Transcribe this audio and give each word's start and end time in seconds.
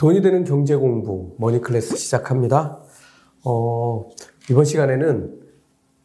돈이 0.00 0.22
되는 0.22 0.44
경제 0.44 0.74
공부 0.76 1.34
머니 1.36 1.60
클래스 1.60 1.94
시작합니다. 1.98 2.78
어, 3.44 4.08
이번 4.50 4.64
시간에는 4.64 5.38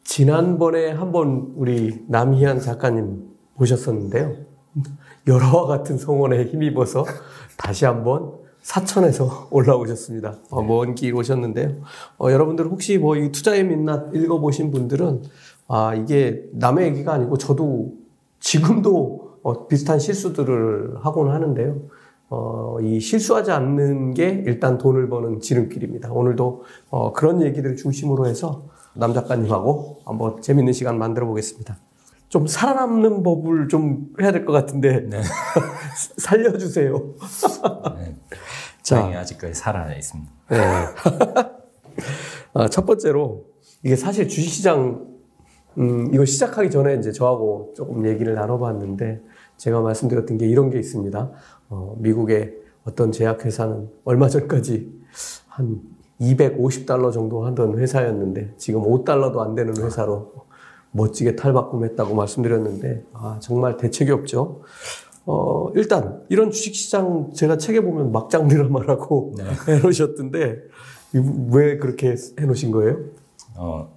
지난번에 0.04 0.90
한번 0.90 1.54
우리 1.56 2.04
남희안 2.06 2.60
작가님 2.60 3.22
모셨었는데요. 3.54 4.34
여러와 5.26 5.64
같은 5.66 5.96
성원에 5.96 6.44
힘입어서 6.44 7.06
다시 7.56 7.86
한번 7.86 8.34
사천에서 8.60 9.48
올라오셨습니다. 9.50 10.40
어, 10.50 10.60
먼길 10.62 11.14
오셨는데요. 11.14 11.76
어, 12.18 12.30
여러분들 12.30 12.66
혹시 12.66 12.98
뭐 12.98 13.16
이 13.16 13.32
투자의 13.32 13.64
민낯 13.64 14.14
읽어보신 14.14 14.72
분들은 14.72 15.22
아 15.68 15.94
이게 15.94 16.44
남의 16.52 16.88
얘기가 16.88 17.14
아니고 17.14 17.38
저도 17.38 17.94
지금도 18.40 19.38
어, 19.42 19.66
비슷한 19.68 19.98
실수들을 19.98 20.96
하곤 21.00 21.30
하는데요. 21.30 21.95
어, 22.28 22.78
이 22.82 22.98
실수하지 23.00 23.50
않는 23.52 24.14
게 24.14 24.42
일단 24.46 24.78
돈을 24.78 25.08
버는 25.08 25.40
지름길입니다. 25.40 26.10
오늘도 26.12 26.64
어, 26.90 27.12
그런 27.12 27.42
얘기들을 27.42 27.76
중심으로 27.76 28.26
해서 28.26 28.66
남 28.94 29.14
작가님하고 29.14 30.00
한번 30.04 30.40
재밌는 30.42 30.72
시간 30.72 30.98
만들어 30.98 31.26
보겠습니다. 31.26 31.78
좀 32.28 32.46
살아남는 32.48 33.22
법을 33.22 33.68
좀 33.68 34.08
해야 34.20 34.32
될 34.32 34.44
것 34.44 34.52
같은데 34.52 35.00
네. 35.08 35.20
살려주세요. 36.18 37.14
네. 37.98 38.16
자. 38.82 38.98
아직까지 39.06 39.54
살아 39.54 39.92
있습니다. 39.94 40.32
네. 40.50 40.58
아, 42.54 42.68
첫 42.68 42.84
번째로 42.86 43.44
이게 43.84 43.94
사실 43.94 44.28
주식시장 44.28 45.06
음, 45.78 46.12
이거 46.12 46.24
시작하기 46.24 46.70
전에 46.70 46.94
이제 46.96 47.12
저하고 47.12 47.72
조금 47.76 48.06
얘기를 48.06 48.34
나눠봤는데 48.34 49.20
제가 49.56 49.80
말씀드렸던 49.80 50.38
게 50.38 50.46
이런 50.46 50.70
게 50.70 50.78
있습니다. 50.78 51.30
어, 51.68 51.96
미국의 51.98 52.54
어떤 52.84 53.12
제약회사는 53.12 53.88
얼마 54.04 54.28
전까지 54.28 54.92
한 55.48 55.80
250달러 56.20 57.12
정도 57.12 57.44
하던 57.46 57.78
회사였는데 57.78 58.54
지금 58.56 58.82
5달러도 58.82 59.38
안 59.40 59.54
되는 59.54 59.76
회사로 59.76 60.32
멋지게 60.92 61.36
탈바꿈했다고 61.36 62.14
말씀드렸는데 62.14 63.04
아, 63.12 63.38
정말 63.40 63.76
대책이 63.76 64.10
없죠. 64.12 64.62
어, 65.26 65.70
일단 65.74 66.22
이런 66.28 66.50
주식시장 66.50 67.32
제가 67.34 67.58
책에 67.58 67.80
보면 67.80 68.12
막장 68.12 68.48
드라마라고 68.48 69.34
해놓으셨던데 69.68 70.58
이거 71.14 71.24
왜 71.52 71.78
그렇게 71.78 72.14
해놓으신 72.38 72.70
거예요? 72.70 72.98
어, 73.56 73.95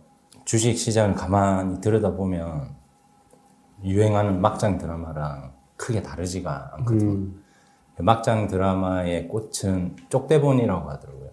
주식 0.49 0.79
시장을 0.79 1.13
가만히 1.13 1.79
들여다보면 1.79 2.75
유행하는 3.83 4.41
막장 4.41 4.79
드라마랑 4.79 5.53
크게 5.75 6.01
다르지가 6.01 6.71
않거든요. 6.73 7.11
음, 7.11 7.43
막장 7.99 8.47
드라마의 8.47 9.27
꽃은 9.27 9.95
쪽대본이라고 10.09 10.89
하더라고요. 10.89 11.29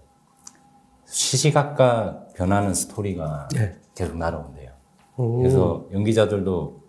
시시각각 1.07 2.35
변하는 2.35 2.75
스토리가 2.75 3.49
네. 3.55 3.79
계속 3.95 4.19
날아온대요. 4.19 4.71
오. 5.17 5.39
그래서 5.39 5.87
연기자들도 5.93 6.83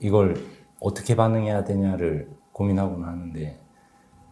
이걸 0.00 0.36
어떻게 0.78 1.16
반응해야 1.16 1.64
되냐를 1.64 2.28
고민하곤 2.52 3.02
하는데 3.02 3.58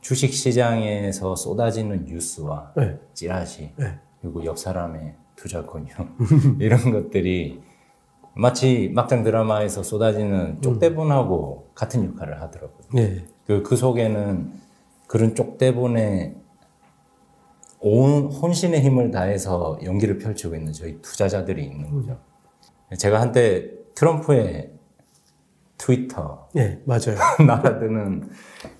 주식 0.02 0.34
시장에서 0.34 1.34
쏟아지는 1.36 2.04
뉴스와 2.04 2.74
네. 2.76 3.00
찌라시 3.14 3.72
네. 3.76 3.98
그리고 4.20 4.44
옆 4.44 4.58
사람의 4.58 5.16
투자 5.40 5.64
권유 5.64 5.86
이런 6.60 6.92
것들이 6.92 7.62
마치 8.34 8.90
막장 8.94 9.24
드라마에서 9.24 9.82
쏟아지는 9.82 10.60
쪽대본하고 10.60 11.70
같은 11.74 12.04
역할을 12.04 12.42
하더라고요. 12.42 12.88
네. 12.94 13.24
그, 13.46 13.62
그 13.62 13.74
속에는 13.74 14.52
그런 15.06 15.34
쪽대본에 15.34 16.36
온 17.80 18.30
혼신의 18.30 18.82
힘을 18.82 19.10
다해서 19.10 19.78
연기를 19.82 20.18
펼치고 20.18 20.54
있는 20.54 20.72
저희 20.72 21.00
투자자들이 21.00 21.64
있는 21.64 21.90
거죠. 21.90 22.20
제가 22.98 23.20
한때 23.20 23.70
트럼프의 23.94 24.72
트위터 25.78 26.48
네, 26.52 26.82
맞아요. 26.84 27.16
날아드는 27.46 28.28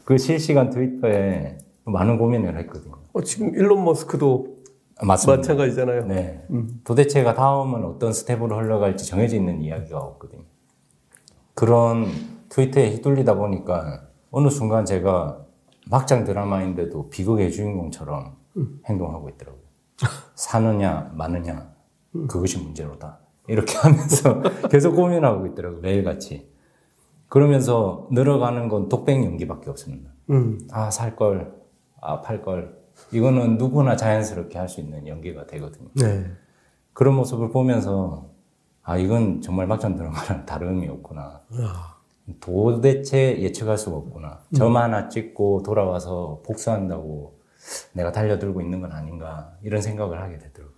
그 0.05 0.19
실시간 0.19 0.69
트위터에 0.69 1.57
많은 1.85 2.19
고민을 2.19 2.59
했거든요. 2.59 2.99
어, 3.15 3.23
지금 3.23 3.55
일론 3.55 3.85
머스크도 3.85 4.59
아, 4.59 4.60
맞습니다. 5.03 5.39
마찬가지잖아요. 5.39 6.07
네. 6.07 6.47
도대체가 6.85 7.35
다음은 7.35 7.85
어떤 7.85 8.13
스텝으로 8.13 8.57
흘러갈지 8.57 9.07
정해져 9.07 9.37
있는 9.37 9.63
이야기가 9.63 9.99
없거든요. 9.99 10.43
그런 11.55 12.07
트위터에 12.49 12.91
휘둘리다 12.91 13.35
보니까 13.35 14.09
어느 14.31 14.49
순간 14.49 14.85
제가 14.85 15.45
막장 15.91 16.25
드라마인데도 16.25 17.11
비극의 17.11 17.53
주인공처럼 17.53 18.37
행동하고 18.87 19.29
있더라고요. 19.31 19.63
사느냐, 20.35 21.11
마느냐, 21.15 21.73
그것이 22.29 22.59
문제로다. 22.63 23.19
이렇게 23.49 23.77
하면서 23.79 24.43
계속 24.71 24.95
고민하고 24.95 25.47
있더라고요. 25.49 25.81
매일같이. 25.81 26.51
그러면서 27.29 28.09
늘어가는 28.11 28.69
건 28.69 28.89
독백 28.89 29.25
연기밖에 29.25 29.71
없습니다. 29.71 30.11
음, 30.31 30.59
아, 30.73 30.91
살 30.91 31.17
걸, 31.17 31.55
아, 32.01 32.21
팔 32.21 32.43
걸. 32.43 32.80
이거는 33.13 33.59
누구나 33.59 33.97
자연스럽게 33.97 34.59
할 34.59 34.69
수 34.69 34.81
있는 34.81 35.07
연기가 35.07 35.47
되거든요. 35.47 35.89
네. 35.95 36.27
그런 36.93 37.15
모습을 37.15 37.51
보면서 37.51 38.29
아 38.83 38.97
이건 38.97 39.41
정말 39.41 39.67
막장 39.67 39.97
드라마랑 39.97 40.47
다름이 40.47 40.89
없구나. 40.89 41.41
아, 41.59 41.97
도대체 42.41 43.41
예측할 43.41 43.77
수가 43.79 43.97
없구나. 43.97 44.41
점 44.55 44.77
하나 44.77 45.09
찍고 45.09 45.63
돌아와서 45.65 46.41
복수한다고 46.45 47.39
내가 47.93 48.13
달려들고 48.13 48.61
있는 48.61 48.81
건 48.81 48.93
아닌가 48.93 49.53
이런 49.63 49.83
생각을 49.83 50.21
하게 50.23 50.39
되더라고요. 50.39 50.77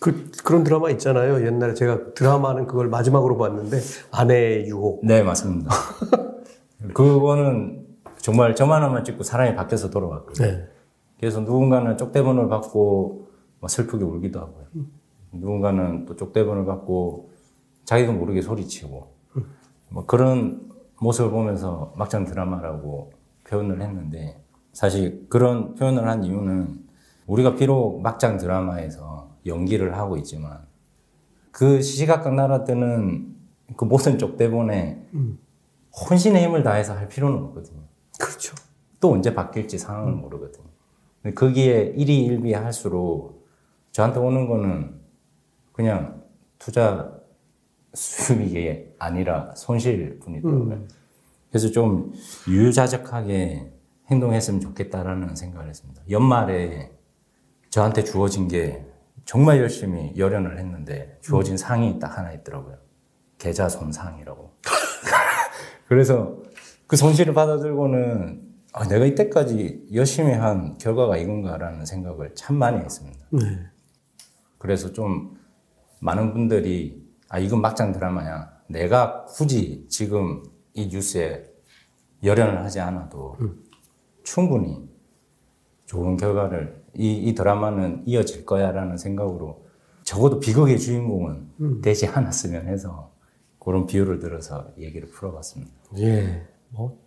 그, 0.00 0.30
그런 0.44 0.64
드라마 0.64 0.88
있잖아요. 0.90 1.44
옛날에 1.46 1.74
제가 1.74 2.14
드라마는 2.14 2.66
그걸 2.66 2.88
마지막으로 2.88 3.36
봤는데 3.36 3.78
아내의 4.12 4.66
유혹. 4.66 5.04
네 5.04 5.22
맞습니다. 5.22 5.70
그거는 6.94 7.86
정말 8.18 8.54
점 8.54 8.72
하나만 8.72 9.04
찍고 9.04 9.22
사람이 9.22 9.54
바뀌어서 9.56 9.90
돌아왔거든요. 9.90 10.46
네. 10.46 10.68
그래서 11.20 11.40
누군가는 11.40 11.98
쪽대본을 11.98 12.48
받고 12.48 13.28
막 13.60 13.68
슬프게 13.68 14.02
울기도 14.02 14.40
하고요. 14.40 14.66
누군가는 15.32 16.06
또 16.06 16.16
쪽대본을 16.16 16.64
받고 16.64 17.30
자기도 17.84 18.14
모르게 18.14 18.40
소리치고 18.40 19.14
뭐 19.90 20.06
그런 20.06 20.70
모습을 20.98 21.30
보면서 21.30 21.92
막장 21.96 22.24
드라마라고 22.24 23.12
표현을 23.44 23.82
했는데 23.82 24.42
사실 24.72 25.26
그런 25.28 25.74
표현을 25.74 26.08
한 26.08 26.24
이유는 26.24 26.86
우리가 27.26 27.54
비록 27.54 28.00
막장 28.00 28.38
드라마에서 28.38 29.36
연기를 29.44 29.98
하고 29.98 30.16
있지만 30.16 30.66
그 31.50 31.82
시시각각 31.82 32.34
날아드는 32.34 33.36
그 33.76 33.84
모든 33.84 34.18
쪽대본에 34.18 35.06
혼신의 36.08 36.44
힘을 36.44 36.62
다해서 36.62 36.96
할 36.96 37.08
필요는 37.08 37.42
없거든요. 37.44 37.82
그렇죠. 38.18 38.54
또 39.00 39.12
언제 39.12 39.34
바뀔지 39.34 39.78
상황은 39.78 40.18
모르거든요. 40.18 40.70
거기에 41.34 41.92
일이 41.96 42.24
일비할수록 42.24 43.46
저한테 43.92 44.20
오는 44.20 44.48
거는 44.48 45.00
그냥 45.72 46.22
투자 46.58 47.12
수익이 47.92 48.94
아니라 48.98 49.52
손실 49.56 50.18
뿐이더라고요. 50.20 50.86
그래서 51.50 51.70
좀 51.70 52.12
유유자적하게 52.48 53.72
행동했으면 54.10 54.60
좋겠다라는 54.60 55.34
생각을 55.36 55.68
했습니다. 55.68 56.02
연말에 56.08 56.90
저한테 57.70 58.04
주어진 58.04 58.48
게 58.48 58.84
정말 59.24 59.58
열심히 59.58 60.12
열연을 60.16 60.58
했는데 60.58 61.18
주어진 61.20 61.56
상이 61.56 61.98
딱 61.98 62.18
하나 62.18 62.32
있더라고요. 62.32 62.78
계좌 63.38 63.68
손상이라고. 63.68 64.50
그래서 65.88 66.36
그 66.86 66.96
손실을 66.96 67.34
받아들고는 67.34 68.49
아, 68.72 68.86
내가 68.86 69.04
이때까지 69.04 69.88
열심히 69.94 70.32
한 70.32 70.78
결과가 70.78 71.16
이건가라는 71.16 71.84
생각을 71.84 72.34
참 72.34 72.56
많이 72.56 72.78
했습니다. 72.78 73.26
네. 73.30 73.66
그래서 74.58 74.92
좀 74.92 75.36
많은 76.00 76.32
분들이 76.32 77.04
아 77.28 77.38
이건 77.38 77.60
막장 77.60 77.92
드라마야. 77.92 78.50
내가 78.68 79.24
굳이 79.24 79.86
지금 79.88 80.42
이 80.74 80.88
뉴스에 80.88 81.44
열연을 82.22 82.62
하지 82.62 82.80
않아도 82.80 83.36
충분히 84.22 84.88
좋은 85.86 86.16
결과를 86.16 86.84
이, 86.94 87.12
이 87.14 87.34
드라마는 87.34 88.04
이어질 88.06 88.44
거야라는 88.44 88.96
생각으로 88.96 89.66
적어도 90.04 90.38
비극의 90.38 90.78
주인공은 90.78 91.80
되지 91.82 92.06
않았으면 92.06 92.68
해서 92.68 93.12
그런 93.58 93.86
비유를 93.86 94.18
들어서 94.18 94.72
얘기를 94.78 95.08
풀어봤습니다. 95.08 95.72
예. 95.98 96.46
뭐, 96.70 96.98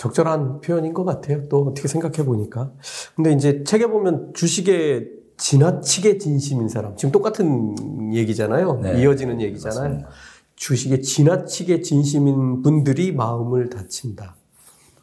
적절한 0.00 0.62
표현인 0.62 0.94
것 0.94 1.04
같아요. 1.04 1.46
또 1.50 1.60
어떻게 1.64 1.86
생각해 1.86 2.24
보니까. 2.24 2.72
근데 3.14 3.32
이제 3.32 3.64
책에 3.64 3.86
보면 3.86 4.32
주식에 4.32 5.06
지나치게 5.36 6.16
진심인 6.16 6.70
사람. 6.70 6.96
지금 6.96 7.12
똑같은 7.12 8.14
얘기잖아요. 8.14 8.80
네. 8.82 9.02
이어지는 9.02 9.42
얘기잖아요. 9.42 9.82
맞습니다. 9.82 10.08
주식에 10.56 11.00
지나치게 11.02 11.82
진심인 11.82 12.62
분들이 12.62 13.12
마음을 13.12 13.68
다친다. 13.68 14.36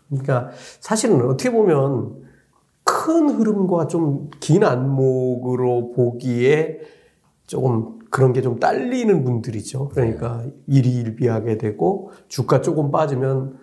그러니까 0.10 0.50
사실은 0.80 1.24
어떻게 1.30 1.52
보면 1.52 2.16
큰 2.84 3.30
흐름과 3.30 3.86
좀 3.86 4.32
긴 4.40 4.64
안목으로 4.64 5.92
보기에 5.92 6.80
조금 7.46 7.97
그런 8.18 8.34
게 8.34 8.42
좀 8.42 8.60
딸리는 8.60 9.24
분들이죠. 9.24 9.90
그러니까 9.90 10.44
일희일비하게 10.66 11.60
되고 11.60 12.10
주가 12.28 12.62
조금 12.62 12.90
빠지면 12.90 13.60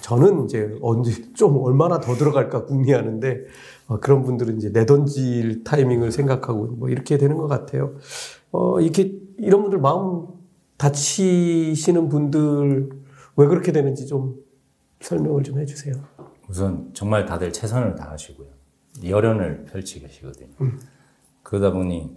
저는 0.00 0.44
이제 0.44 0.76
언제 0.82 1.12
좀 1.34 1.56
얼마나 1.58 2.00
더 2.00 2.14
들어갈까 2.14 2.64
궁리하는데 2.64 3.44
어, 3.86 4.00
그런 4.00 4.24
분들은 4.24 4.56
이제 4.56 4.70
내던질 4.70 5.62
타이밍을 5.62 6.10
생각하고 6.10 6.66
뭐 6.66 6.88
이렇게 6.88 7.16
되는 7.16 7.36
것 7.36 7.46
같아요. 7.46 7.94
어, 8.50 8.80
이렇게 8.80 9.16
이런 9.38 9.62
분들 9.62 9.78
마음 9.78 10.26
다치시는 10.78 12.08
분들 12.08 12.90
왜 13.36 13.46
그렇게 13.46 13.70
되는지 13.70 14.08
좀 14.08 14.34
설명을 15.00 15.44
좀 15.44 15.60
해주세요. 15.60 15.94
우선 16.48 16.90
정말 16.92 17.24
다들 17.24 17.52
최선을 17.52 17.94
다하시고요. 17.94 18.48
열연을 19.04 19.66
펼치시거든요. 19.66 20.48
그러다 21.44 21.70
보니 21.72 22.16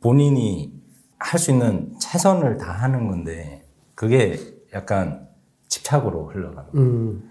본인이 0.00 0.79
할 1.20 1.38
수 1.38 1.50
있는 1.50 1.96
최선을 2.00 2.56
다하는 2.56 3.06
건데 3.08 3.64
그게 3.94 4.38
약간 4.74 5.28
집착으로 5.68 6.28
흘러가는. 6.30 6.70
음, 6.74 7.30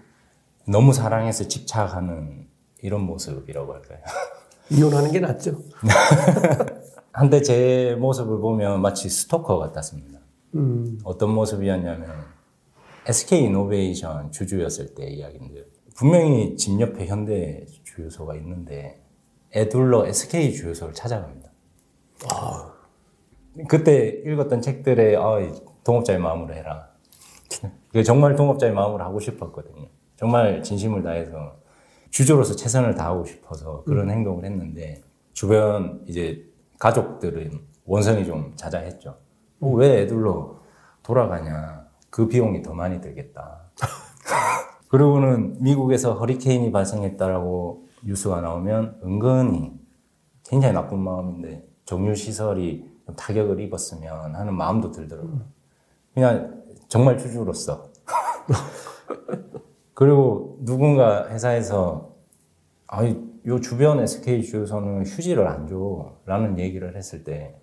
너무 0.66 0.92
사랑해서 0.92 1.48
집착하는 1.48 2.48
이런 2.82 3.02
모습이라고 3.02 3.74
할까요? 3.74 3.98
이혼하는 4.70 5.10
게 5.10 5.18
낫죠. 5.20 5.60
한때 7.12 7.42
제 7.42 7.96
모습을 7.98 8.38
보면 8.38 8.80
마치 8.80 9.08
스토커 9.10 9.58
같았습니다. 9.58 10.20
음, 10.54 10.98
어떤 11.04 11.30
모습이었냐면 11.30 12.08
SK 13.06 13.44
이노베이션 13.44 14.30
주주였을 14.30 14.94
때 14.94 15.06
이야기인데요. 15.08 15.64
분명히 15.96 16.56
집 16.56 16.80
옆에 16.80 17.06
현대 17.06 17.66
주유소가 17.84 18.36
있는데 18.36 19.02
애둘러 19.54 20.06
SK 20.06 20.52
주유소를 20.54 20.94
찾아갑니다. 20.94 21.50
그때 23.68 24.22
읽었던 24.24 24.60
책들에 24.60 25.16
아, 25.16 25.38
동업자의 25.84 26.18
마음으로 26.18 26.54
해라. 26.54 26.88
그게 27.88 28.02
정말 28.02 28.36
동업자의 28.36 28.72
마음으로 28.72 29.02
하고 29.02 29.18
싶었거든요. 29.18 29.86
정말 30.16 30.62
진심을 30.62 31.02
다해서 31.02 31.56
주주로서 32.10 32.56
최선을 32.56 32.94
다하고 32.94 33.24
싶어서 33.24 33.82
그런 33.84 34.10
행동을 34.10 34.44
했는데 34.44 35.02
주변 35.32 36.02
이제 36.06 36.44
가족들은 36.78 37.60
원성이 37.86 38.24
좀 38.24 38.52
자자했죠. 38.56 39.16
어, 39.60 39.68
왜 39.70 40.02
애들로 40.02 40.60
돌아가냐? 41.02 41.86
그 42.10 42.28
비용이 42.28 42.62
더 42.62 42.74
많이 42.74 43.00
들겠다. 43.00 43.70
그리고는 44.88 45.56
미국에서 45.60 46.14
허리케인이 46.14 46.72
발생했다라고 46.72 47.86
뉴스가 48.04 48.40
나오면 48.40 49.00
은근히 49.04 49.72
굉장히 50.44 50.74
나쁜 50.74 50.98
마음인데 50.98 51.64
정유 51.84 52.14
시설이 52.14 52.84
좀 52.84 52.89
타격을 53.16 53.60
입었으면 53.60 54.34
하는 54.34 54.54
마음도 54.54 54.90
들더라고요. 54.90 55.40
그냥 56.14 56.62
정말 56.88 57.18
주주로서. 57.18 57.90
그리고 59.94 60.58
누군가 60.62 61.28
회사에서 61.28 62.14
아이 62.86 63.16
요 63.46 63.60
주변 63.60 64.00
SK 64.00 64.42
주유소는 64.42 65.06
휴지를 65.06 65.46
안 65.46 65.66
줘. 65.66 66.16
라는 66.26 66.58
얘기를 66.58 66.96
했을 66.96 67.24
때 67.24 67.60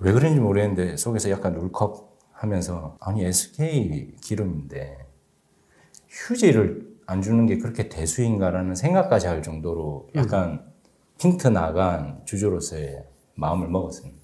왜 0.00 0.12
그런지 0.12 0.40
모르겠는데 0.40 0.96
속에서 0.96 1.30
약간 1.30 1.54
울컥 1.56 2.18
하면서 2.32 2.96
아니 3.00 3.22
SK 3.24 4.16
기름인데 4.22 5.06
휴지를 6.08 6.88
안 7.06 7.20
주는 7.20 7.44
게 7.46 7.58
그렇게 7.58 7.88
대수인가라는 7.88 8.74
생각까지 8.74 9.26
할 9.26 9.42
정도로 9.42 10.08
약간 10.14 10.64
핀트 11.18 11.48
나간 11.48 12.22
주주로서의 12.24 13.04
마음을 13.34 13.68
먹었습니다. 13.68 14.20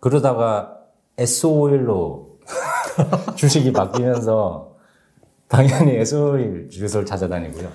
그러다가 0.00 0.78
S5일로 1.16 2.38
주식이 3.36 3.72
바뀌면서 3.72 4.76
당연히 5.48 5.98
S5일 5.98 6.70
주유소를 6.70 7.06
찾아다니고요. 7.06 7.70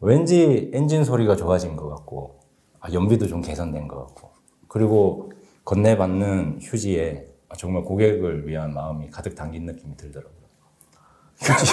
왠지 0.00 0.70
엔진 0.72 1.04
소리가 1.04 1.36
좋아진 1.36 1.76
것 1.76 1.88
같고 1.88 2.40
아, 2.80 2.92
연비도 2.92 3.26
좀 3.26 3.40
개선된 3.40 3.88
것 3.88 4.06
같고 4.06 4.30
그리고 4.68 5.32
건네받는 5.64 6.58
휴지에 6.60 7.26
정말 7.56 7.82
고객을 7.84 8.46
위한 8.46 8.74
마음이 8.74 9.10
가득 9.10 9.34
담긴 9.34 9.66
느낌이 9.66 9.96
들더라고요. 9.96 10.44
휴지. 11.38 11.72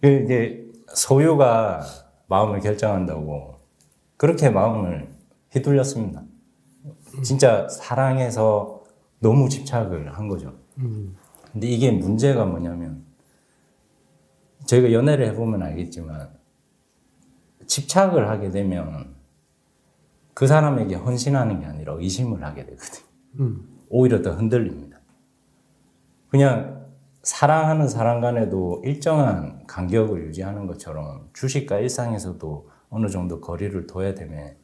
이게 0.24 0.64
소유가 0.94 1.84
마음을 2.28 2.60
결정한다고 2.60 3.56
그렇게 4.16 4.50
마음을 4.50 5.08
휘둘렸습니다. 5.52 6.22
진짜 7.22 7.68
사랑해서 7.68 8.82
너무 9.20 9.48
집착을 9.48 10.16
한 10.16 10.28
거죠. 10.28 10.54
근데 11.52 11.66
이게 11.66 11.90
문제가 11.90 12.44
뭐냐면 12.44 13.04
저희가 14.66 14.92
연애를 14.92 15.26
해보면 15.28 15.62
알겠지만 15.62 16.30
집착을 17.66 18.28
하게 18.28 18.50
되면 18.50 19.14
그 20.34 20.46
사람에게 20.46 20.94
헌신하는 20.94 21.60
게 21.60 21.66
아니라 21.66 21.94
의심을 21.94 22.44
하게 22.44 22.64
되거든요. 22.66 23.06
음, 23.40 23.68
오히려 23.88 24.22
더 24.22 24.32
흔들립니다. 24.32 24.98
그냥 26.28 26.86
사랑하는 27.22 27.88
사람 27.88 28.20
간에도 28.20 28.80
일정한 28.84 29.66
간격을 29.66 30.26
유지하는 30.26 30.66
것처럼 30.66 31.28
주식과 31.32 31.80
일상에서도 31.80 32.70
어느 32.90 33.08
정도 33.08 33.40
거리를 33.40 33.86
둬야 33.86 34.14
되면 34.14 34.56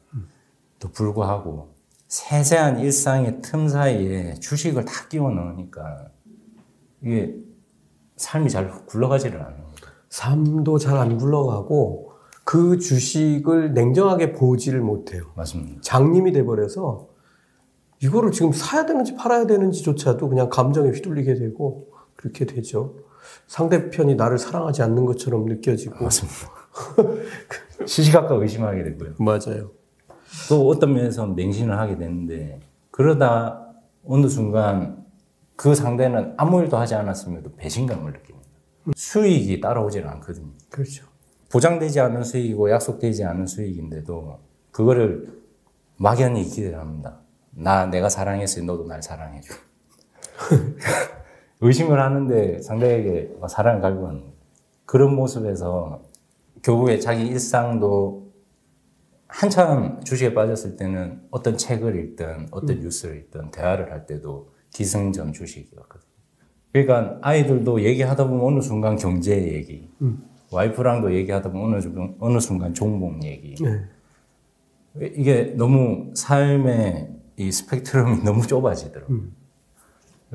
또 0.79 0.89
불구하고 0.91 1.74
세세한 2.07 2.79
일상의 2.79 3.41
틈 3.41 3.67
사이에 3.67 4.35
주식을 4.35 4.85
다 4.85 5.07
끼워 5.09 5.31
넣으니까 5.31 6.07
이게 7.01 7.35
삶이 8.17 8.49
잘 8.49 8.69
굴러가지를 8.85 9.39
거예요. 9.39 9.65
삶도 10.09 10.77
잘 10.77 10.97
안 10.97 11.17
굴러가고 11.17 12.11
그 12.45 12.77
주식을 12.77 13.73
냉정하게 13.73 14.33
보지를 14.33 14.81
못해요. 14.81 15.23
맞습니다. 15.35 15.81
장님이 15.81 16.31
돼버려서 16.31 17.09
이거를 18.01 18.31
지금 18.31 18.51
사야 18.51 18.85
되는지 18.85 19.15
팔아야 19.15 19.47
되는지조차도 19.47 20.29
그냥 20.29 20.49
감정에 20.49 20.89
휘둘리게 20.91 21.33
되고 21.35 21.89
그렇게 22.15 22.45
되죠. 22.45 22.95
상대편이 23.47 24.15
나를 24.15 24.37
사랑하지 24.37 24.83
않는 24.83 25.05
것처럼 25.05 25.45
느껴지고. 25.45 26.03
맞습니다. 26.03 26.51
시시각각 27.85 28.39
의심하게 28.41 28.83
되고요. 28.83 29.15
맞아요. 29.17 29.71
또 30.49 30.67
어떤 30.67 30.93
면에서 30.93 31.25
맹신을 31.27 31.77
하게 31.77 31.97
되는데 31.97 32.59
그러다 32.91 33.73
어느 34.05 34.27
순간 34.27 35.05
그 35.55 35.73
상대는 35.73 36.33
아무 36.37 36.61
일도 36.61 36.77
하지 36.77 36.95
않았음에도 36.95 37.55
배신감을 37.55 38.11
느낍니다. 38.11 38.49
수익이 38.95 39.61
따라오질 39.61 40.07
않거든요. 40.07 40.51
그렇죠. 40.69 41.05
보장되지 41.49 41.99
않은 42.01 42.23
수익이고 42.23 42.69
약속되지 42.69 43.23
않은 43.23 43.47
수익인데도 43.47 44.39
그거를 44.71 45.41
막연히 45.97 46.43
기대를 46.43 46.77
합니다. 46.79 47.19
나 47.51 47.85
내가 47.85 48.09
사랑했으니 48.09 48.65
너도 48.65 48.85
날 48.85 49.01
사랑해줘. 49.01 49.53
의심을 51.61 52.01
하는데 52.01 52.61
상대에게 52.61 53.37
사랑을 53.47 53.81
갈고 53.81 54.07
하는 54.07 54.19
거예요. 54.19 54.33
그런 54.85 55.15
모습에서 55.15 56.01
결국에 56.61 56.99
자기 56.99 57.25
일상도 57.25 58.24
한참 59.35 60.01
주식에 60.05 60.33
빠졌을 60.33 60.77
때는 60.77 61.21
어떤 61.29 61.57
책을 61.57 61.95
읽든 61.97 62.47
어떤 62.51 62.79
뉴스를 62.79 63.17
읽든 63.17 63.51
대화를 63.51 63.91
할 63.91 64.05
때도 64.05 64.53
기승전 64.71 65.33
주식이었거든요. 65.33 66.09
그러니까 66.71 67.17
아이들도 67.21 67.81
얘기하다 67.83 68.27
보면 68.27 68.45
어느 68.45 68.61
순간 68.61 68.95
경제 68.95 69.35
얘기, 69.53 69.89
와이프랑도 70.51 71.13
얘기하다 71.13 71.51
보면 71.51 71.73
어느, 71.73 71.81
순간- 71.81 72.15
어느 72.19 72.39
순간 72.39 72.73
종목 72.73 73.23
얘기. 73.25 73.55
네. 73.61 73.85
이게 75.17 75.53
너무 75.57 76.11
삶의 76.15 77.09
이 77.37 77.51
스펙트럼이 77.51 78.23
너무 78.23 78.47
좁아지더라고요. 78.47 79.19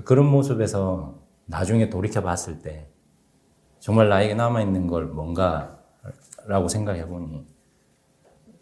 그런 0.05 0.27
모습에서 0.27 1.19
나중에 1.47 1.89
돌이켜 1.89 2.23
봤을 2.23 2.59
때 2.61 2.87
정말 3.79 4.11
나에게 4.11 4.35
남아있는 4.35 4.87
걸 4.89 5.07
뭔가라고 5.07 6.69
생각해 6.69 7.07
보니 7.07 7.47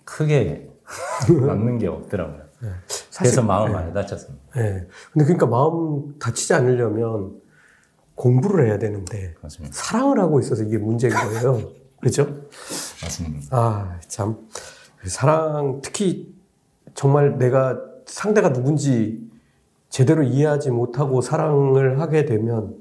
크게 0.09 0.71
남는 1.47 1.79
게 1.79 1.87
없더라고요. 1.87 2.49
그래서 3.19 3.43
마음 3.43 3.73
많이 3.73 3.93
다쳤습니다. 3.93 4.43
네. 4.55 4.87
근데 5.13 5.25
그러니까 5.25 5.47
마음 5.47 6.19
다치지 6.19 6.55
않으려면 6.55 7.41
공부를 8.15 8.67
해야 8.67 8.79
되는데 8.79 9.35
맞습니다. 9.43 9.75
사랑을 9.77 10.19
하고 10.19 10.41
있어서 10.41 10.63
이게 10.65 10.79
문제인 10.79 11.13
거예요. 11.13 11.71
그렇죠? 12.01 12.25
맞습니다. 13.03 13.47
아, 13.51 14.01
참. 14.09 14.39
사랑, 15.05 15.81
특히 15.83 16.35
정말 16.95 17.39
내가 17.39 17.79
상대가 18.07 18.53
누군지 18.53 19.29
제대로 19.91 20.23
이해하지 20.23 20.71
못하고 20.71 21.21
사랑을 21.21 22.01
하게 22.01 22.25
되면 22.25 22.77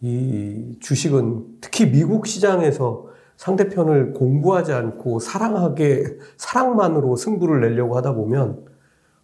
이 0.00 0.76
주식은 0.80 1.58
특히 1.60 1.90
미국 1.90 2.26
시장에서 2.26 3.07
상대편을 3.38 4.14
공부하지 4.14 4.72
않고 4.72 5.20
사랑하게 5.20 6.18
사랑만으로 6.36 7.14
승부를 7.14 7.60
내려고 7.60 7.96
하다 7.96 8.14
보면 8.14 8.66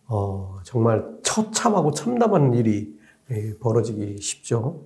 어, 0.06 0.60
정말 0.62 1.04
처참하고 1.22 1.90
참담한 1.90 2.54
일이 2.54 2.96
예, 3.30 3.54
벌어지기 3.58 4.18
쉽죠. 4.20 4.84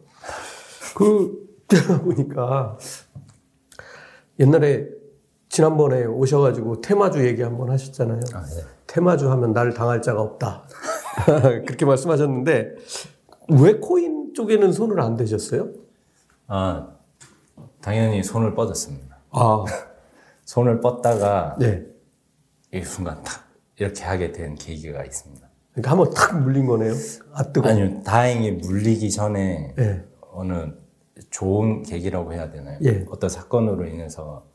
그 0.97 1.47
보니까 2.05 2.79
옛날에 4.41 4.89
지난번에 5.51 6.07
오셔가지고 6.07 6.81
테마주 6.81 7.27
얘기 7.27 7.43
한번 7.43 7.71
하셨잖아요. 7.71 8.21
아, 8.33 8.43
네. 8.43 8.63
테마주 8.87 9.31
하면 9.31 9.53
나를 9.53 9.75
당할 9.75 10.01
자가 10.01 10.23
없다. 10.23 10.67
그렇게 11.67 11.85
말씀하셨는데 11.85 12.77
왜 13.61 13.75
코인 13.75 14.33
쪽에는 14.35 14.73
손을 14.73 15.01
안 15.01 15.17
대셨어요? 15.17 15.69
아, 16.47 16.89
당연히 17.83 18.23
손을 18.23 18.55
뻗었습니다. 18.55 19.08
아, 19.31 19.65
손을 20.45 20.81
뻗다가 20.81 21.57
네. 21.59 21.85
이 22.73 22.83
순간 22.83 23.23
탁 23.23 23.49
이렇게 23.77 24.03
하게 24.05 24.33
된 24.33 24.55
계기가 24.55 25.05
있습니다. 25.05 25.49
그러니까 25.73 25.91
한번 25.91 26.11
탁 26.15 26.43
물린 26.43 26.67
거네요. 26.67 26.93
아 27.33 27.45
뜨거. 27.53 27.69
아니요, 27.69 28.03
다행히 28.03 28.51
물리기 28.53 29.11
전에 29.11 29.75
네. 29.77 30.05
어느 30.33 30.73
좋은 31.31 31.83
계기라고 31.83 32.33
해야 32.33 32.51
되나요? 32.51 32.79
예. 32.85 33.05
어떤 33.11 33.31
사건으로 33.31 33.87
인해서 33.87 34.47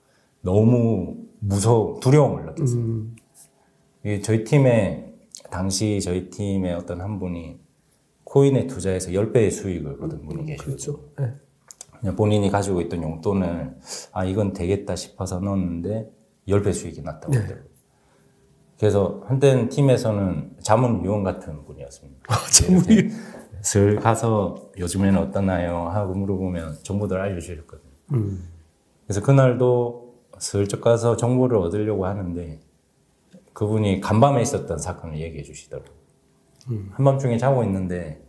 너무 0.42 1.16
무서워, 1.40 2.00
두려움을 2.00 2.46
느꼈어요. 2.46 2.80
음, 2.80 3.16
저희 4.22 4.44
팀에, 4.44 5.14
당시 5.50 6.00
저희 6.02 6.30
팀의 6.30 6.74
어떤 6.74 7.02
한 7.02 7.20
분이 7.20 7.60
코인에 8.24 8.68
투자해서 8.68 9.12
10배의 9.12 9.52
수익을 9.52 10.04
얻은 10.04 10.26
분이 10.26 10.46
계시거든요. 10.46 10.58
그렇죠. 10.58 11.00
네. 11.20 11.34
그냥 12.04 12.18
본인이 12.18 12.52
가지고 12.52 12.82
있던 12.82 13.02
용돈을 13.02 13.78
아 14.12 14.26
이건 14.26 14.52
되겠다 14.52 14.94
싶어서 14.94 15.40
넣었는데 15.40 16.12
10배 16.50 16.74
수익이 16.74 17.02
났다고 17.02 17.32
네. 17.32 17.56
그래서 18.78 19.22
한때는 19.26 19.70
팀에서는 19.70 20.58
자문 20.62 21.02
위원 21.02 21.24
같은 21.24 21.64
분이었습니다. 21.64 22.20
아, 22.28 22.36
재물이. 22.52 23.10
슬 23.62 23.96
가서 23.96 24.72
요즘에는 24.78 25.18
어떠나요? 25.18 25.88
하고 25.88 26.14
물어보면 26.14 26.80
정보들 26.84 27.22
알려주셨거든요. 27.22 27.92
음, 28.12 28.50
그래서 29.08 29.22
그날도 29.22 30.16
슬쩍 30.40 30.82
가서 30.82 31.16
정보를 31.16 31.58
얻으려고 31.58 32.06
하는데 32.06 32.60
그분이 33.54 34.02
간밤에 34.02 34.42
있었던 34.42 34.78
사건을 34.78 35.20
얘기해 35.22 35.44
주시더라고요. 35.44 35.94
한밤중에 36.92 37.38
자고 37.38 37.64
있는데 37.64 38.22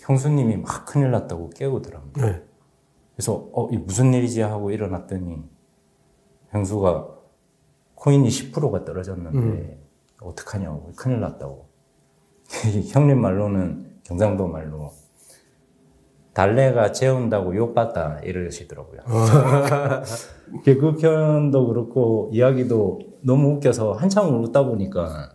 형수님이 0.00 0.56
막 0.56 0.84
큰일 0.84 1.12
났다고 1.12 1.50
깨우더라고요. 1.50 2.26
네. 2.26 2.49
그래서 3.20 3.50
어, 3.52 3.68
이 3.70 3.76
무슨 3.76 4.14
일이지 4.14 4.40
하고 4.40 4.70
일어났더니 4.70 5.42
형수가 6.52 7.08
코인이 7.94 8.26
10%가 8.26 8.86
떨어졌는데 8.86 9.78
어떡하냐고 10.22 10.90
큰일 10.96 11.20
났다고 11.20 11.68
형님 12.88 13.20
말로는 13.20 14.00
경상도 14.04 14.48
말로 14.48 14.92
달래가 16.32 16.92
재운다고 16.92 17.54
욕봤다 17.56 18.20
이러시더라고요. 18.20 19.00
그 20.64 20.96
표현도 20.96 21.66
그렇고 21.66 22.30
이야기도 22.32 23.00
너무 23.20 23.56
웃겨서 23.56 23.92
한참 23.92 24.42
웃다 24.42 24.64
보니까 24.64 25.32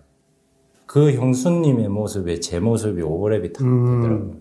그 0.88 1.14
형수님의 1.14 1.90
모습에 1.90 2.40
제 2.40 2.60
모습이 2.60 3.04
오버랩이 3.04 3.54
탁 3.54 3.64
되더라고요. 3.64 4.38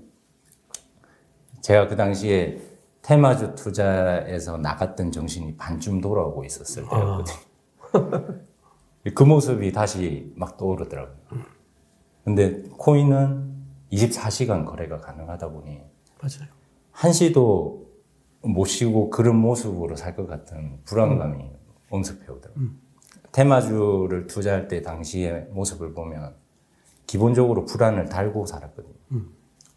제가 1.61 1.89
그 1.89 1.97
당시에 1.97 2.74
테마주 3.05 3.55
투자에서 3.55 4.57
나갔던 4.57 5.13
정신이 5.13 5.57
반쯤 5.59 6.01
돌아오고 6.01 6.45
있었을 6.45 6.85
때였거든요. 6.89 7.37
그 9.15 9.23
모습이 9.23 9.73
다시 9.73 10.33
막 10.37 10.57
떠오르더라고요. 10.57 11.17
근데 12.25 12.63
코인은 12.79 13.53
24시간 13.93 14.65
거래가 14.65 14.99
가능하다 15.01 15.51
보니 15.51 15.83
맞아요. 16.21 16.49
한시도 16.93 17.85
못 18.43 18.65
쉬고 18.65 19.11
그런 19.11 19.37
모습으로 19.37 19.97
살 19.97 20.17
것 20.17 20.27
같은 20.27 20.81
불안감이 20.87 21.45
엄습해 21.91 22.27
오더라고요. 22.33 22.69
테마주를 23.33 24.27
투자할 24.29 24.69
때 24.69 24.81
당시의 24.81 25.49
모습을 25.51 25.93
보면 25.93 26.35
기본적으로 27.07 27.67
불안을 27.67 28.07
달고 28.07 28.47
살았거든요. 28.47 28.95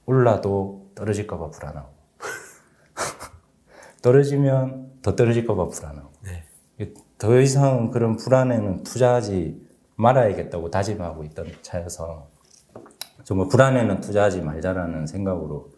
올라도 0.05 0.89
떨어질까봐 0.95 1.49
불안하고 1.49 1.89
떨어지면 4.01 4.91
더 5.01 5.15
떨어질까봐 5.15 5.67
불안하고 5.67 6.11
네. 6.23 6.93
더 7.17 7.39
이상 7.39 7.89
그런 7.91 8.15
불안에는 8.15 8.83
투자하지 8.83 9.65
말아야겠다고 9.95 10.69
다짐하고 10.69 11.23
있던 11.25 11.47
차여서 11.61 12.29
정말 13.23 13.47
불안에는 13.49 14.01
투자하지 14.01 14.41
말자라는 14.41 15.07
생각으로 15.07 15.71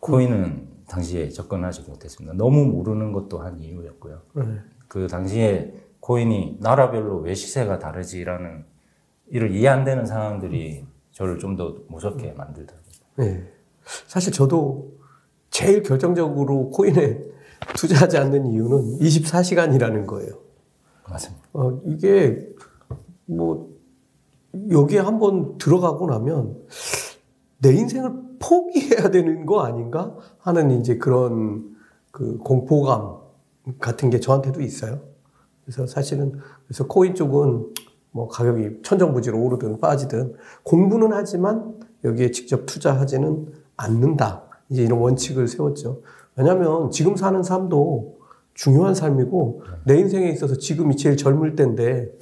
코인은 0.00 0.68
당시에 0.86 1.30
접근하지 1.30 1.82
못했습니다. 1.88 2.34
너무 2.36 2.66
모르는 2.66 3.12
것도 3.12 3.38
한 3.38 3.58
이유였고요. 3.58 4.20
네. 4.34 4.44
그 4.86 5.08
당시에 5.08 5.74
코인이 6.00 6.58
나라별로 6.60 7.20
왜 7.20 7.34
시세가 7.34 7.78
다르지라는 7.78 8.66
이를 9.28 9.52
이해 9.52 9.68
안 9.68 9.84
되는 9.84 10.04
상황들이 10.04 10.84
저를 11.12 11.38
좀 11.38 11.56
더 11.56 11.76
무섭게 11.88 12.32
만들더라고요. 12.32 12.92
네. 13.16 13.50
사실 14.06 14.32
저도 14.32 14.93
제일 15.54 15.84
결정적으로 15.84 16.70
코인에 16.70 17.22
투자하지 17.78 18.18
않는 18.18 18.46
이유는 18.46 18.98
24시간이라는 18.98 20.04
거예요. 20.04 20.32
맞습니다. 21.08 21.48
어, 21.52 21.80
이게 21.86 22.44
뭐 23.26 23.72
여기에 24.68 24.98
한번 24.98 25.56
들어가고 25.58 26.08
나면 26.08 26.58
내 27.58 27.72
인생을 27.72 28.12
포기해야 28.40 29.10
되는 29.12 29.46
거 29.46 29.60
아닌가 29.60 30.16
하는 30.38 30.72
이제 30.72 30.98
그런 30.98 31.76
그 32.10 32.36
공포감 32.38 33.18
같은 33.78 34.10
게 34.10 34.18
저한테도 34.18 34.60
있어요. 34.60 35.02
그래서 35.64 35.86
사실은 35.86 36.32
그래서 36.66 36.88
코인 36.88 37.14
쪽은 37.14 37.72
뭐 38.10 38.26
가격이 38.26 38.82
천정부지로 38.82 39.40
오르든 39.40 39.78
빠지든 39.78 40.34
공부는 40.64 41.12
하지만 41.12 41.78
여기에 42.02 42.32
직접 42.32 42.66
투자하지는 42.66 43.52
않는다. 43.76 44.43
이제 44.68 44.82
이런 44.82 44.98
원칙을 44.98 45.48
세웠죠. 45.48 46.02
왜냐하면 46.36 46.90
지금 46.90 47.16
사는 47.16 47.42
삶도 47.42 48.18
중요한 48.54 48.94
삶이고 48.94 49.62
내 49.84 49.98
인생에 49.98 50.30
있어서 50.30 50.56
지금이 50.56 50.96
제일 50.96 51.16
젊을 51.16 51.56
때인데 51.56 52.12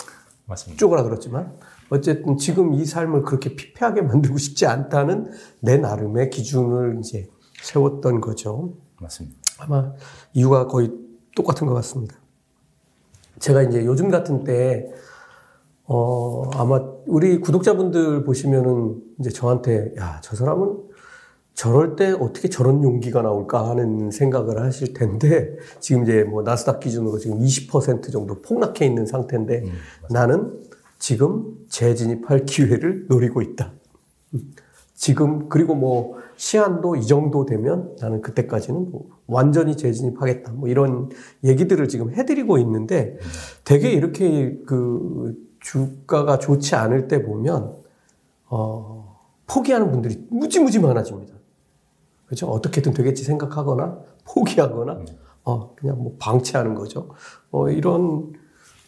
맞습니다. 0.47 0.79
쪼그라들었지만 0.79 1.53
어쨌든 1.91 2.37
지금 2.37 2.73
이 2.73 2.85
삶을 2.85 3.23
그렇게 3.23 3.55
피폐하게 3.55 4.03
만들고 4.03 4.39
싶지 4.39 4.67
않다는 4.67 5.31
내 5.61 5.77
나름의 5.77 6.31
기준을 6.31 6.99
이제 7.01 7.29
세웠던 7.63 8.21
거죠. 8.21 8.75
맞습니다. 9.01 9.37
아마 9.59 9.93
이유가 10.33 10.67
거의 10.67 10.91
똑같은 11.37 11.67
것 11.67 11.75
같습니다. 11.75 12.17
제가 13.39 13.63
이제 13.63 13.85
요즘 13.85 14.09
같은 14.09 14.45
때, 14.45 14.87
어, 15.85 16.49
아마 16.55 16.81
우리 17.07 17.41
구독자분들 17.41 18.25
보시면은 18.25 19.03
이제 19.19 19.31
저한테, 19.31 19.95
야, 19.99 20.21
저 20.23 20.37
사람은 20.37 20.79
저럴 21.54 21.97
때 21.97 22.12
어떻게 22.12 22.49
저런 22.49 22.82
용기가 22.82 23.23
나올까 23.23 23.68
하는 23.68 24.11
생각을 24.11 24.61
하실 24.61 24.94
텐데, 24.94 25.56
지금 25.80 26.02
이제 26.04 26.25
뭐 26.25 26.42
나스닥 26.42 26.80
기준으로 26.80 27.18
지금 27.18 27.38
20% 27.38 28.11
정도 28.11 28.40
폭락해 28.42 28.85
있는 28.87 29.06
상태인데, 29.06 29.64
나는 30.11 30.61
지금 30.99 31.56
재진입할 31.68 32.44
기회를 32.47 33.06
노리고 33.09 33.42
있다. 33.42 33.73
지금 34.94 35.49
그리고 35.49 35.75
뭐 35.75 36.23
시한도 36.37 36.97
이 36.97 37.04
정도 37.06 37.44
되면 37.44 37.97
나는 38.00 38.21
그때까지는 38.21 38.90
뭐 38.90 39.11
완전히 39.26 39.76
재진입하겠다. 39.76 40.52
뭐 40.52 40.68
이런 40.68 41.11
얘기들을 41.42 41.88
지금 41.88 42.12
해드리고 42.12 42.59
있는데 42.59 43.18
되게 43.64 43.90
이렇게 43.90 44.56
그 44.64 45.37
주가가 45.59 46.38
좋지 46.38 46.76
않을 46.76 47.09
때 47.09 47.23
보면 47.23 47.76
어 48.47 49.18
포기하는 49.47 49.90
분들이 49.90 50.25
무지무지 50.30 50.78
많아집니다. 50.78 51.35
그렇죠? 52.33 52.47
어떻게든 52.49 52.95
되겠지 52.95 53.25
생각하거나 53.25 53.99
포기하거나 54.25 55.05
어 55.45 55.75
그냥 55.75 56.03
뭐 56.03 56.17
방치하는 56.19 56.75
거죠. 56.75 57.11
어 57.51 57.69
이런 57.69 58.33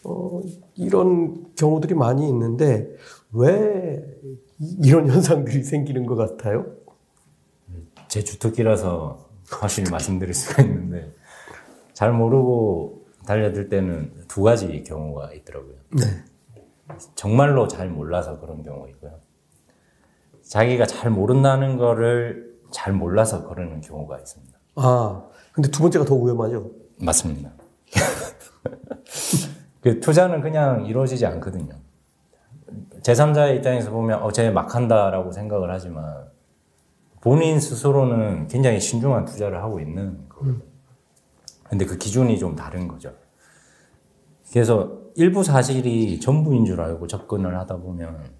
어 0.03 0.41
이런 0.73 1.45
경우들이 1.55 1.93
많이 1.93 2.27
있는데 2.27 2.95
왜 3.31 4.03
이- 4.59 4.77
이런 4.83 5.07
현상들이 5.11 5.63
생기는 5.63 6.07
것 6.07 6.15
같아요? 6.15 6.65
제 8.07 8.23
주특기라서 8.23 9.29
확실히 9.51 9.91
말씀드릴 9.91 10.33
수가 10.33 10.63
있는데 10.63 11.13
잘 11.93 12.11
모르고 12.11 13.05
달려들 13.27 13.69
때는 13.69 14.11
두 14.27 14.41
가지 14.41 14.83
경우가 14.83 15.33
있더라고요. 15.33 15.75
네. 15.97 16.03
정말로 17.13 17.67
잘 17.67 17.89
몰라서 17.89 18.39
그런 18.39 18.63
경우 18.63 18.87
있고요. 18.89 19.19
자기가 20.41 20.85
잘 20.87 21.11
모른다는 21.11 21.77
거를 21.77 22.54
잘 22.75 22.91
몰라서 22.91 23.47
그러는 23.47 23.79
경우가 23.79 24.19
있습니다. 24.19 24.59
아, 24.75 25.23
근데 25.53 25.71
두 25.71 25.81
번째가 25.81 26.03
더 26.03 26.13
위험하죠. 26.15 26.71
맞습니다. 26.99 27.51
그 29.79 30.01
투자는 30.01 30.41
그냥 30.41 30.85
이루어지지 30.85 31.25
않거든요. 31.25 31.73
제3자의 33.01 33.55
입장에서 33.57 33.91
보면 33.91 34.21
어, 34.21 34.29
쟤 34.31 34.51
막한다라고 34.51 35.31
생각을 35.31 35.71
하지만 35.71 36.27
본인 37.21 37.61
스스로는 37.61 38.47
굉장히 38.47 38.81
신중한 38.81 39.23
투자를 39.23 39.63
하고 39.63 39.79
있는 39.79 40.27
거예요. 40.27 40.57
근데 41.63 41.85
그 41.85 41.97
기준이 41.97 42.37
좀 42.37 42.57
다른 42.57 42.89
거죠. 42.89 43.13
그래서 44.51 44.99
일부 45.15 45.43
사실이 45.43 46.19
전부인 46.19 46.65
줄 46.65 46.81
알고 46.81 47.07
접근을 47.07 47.57
하다 47.57 47.77
보면 47.77 48.31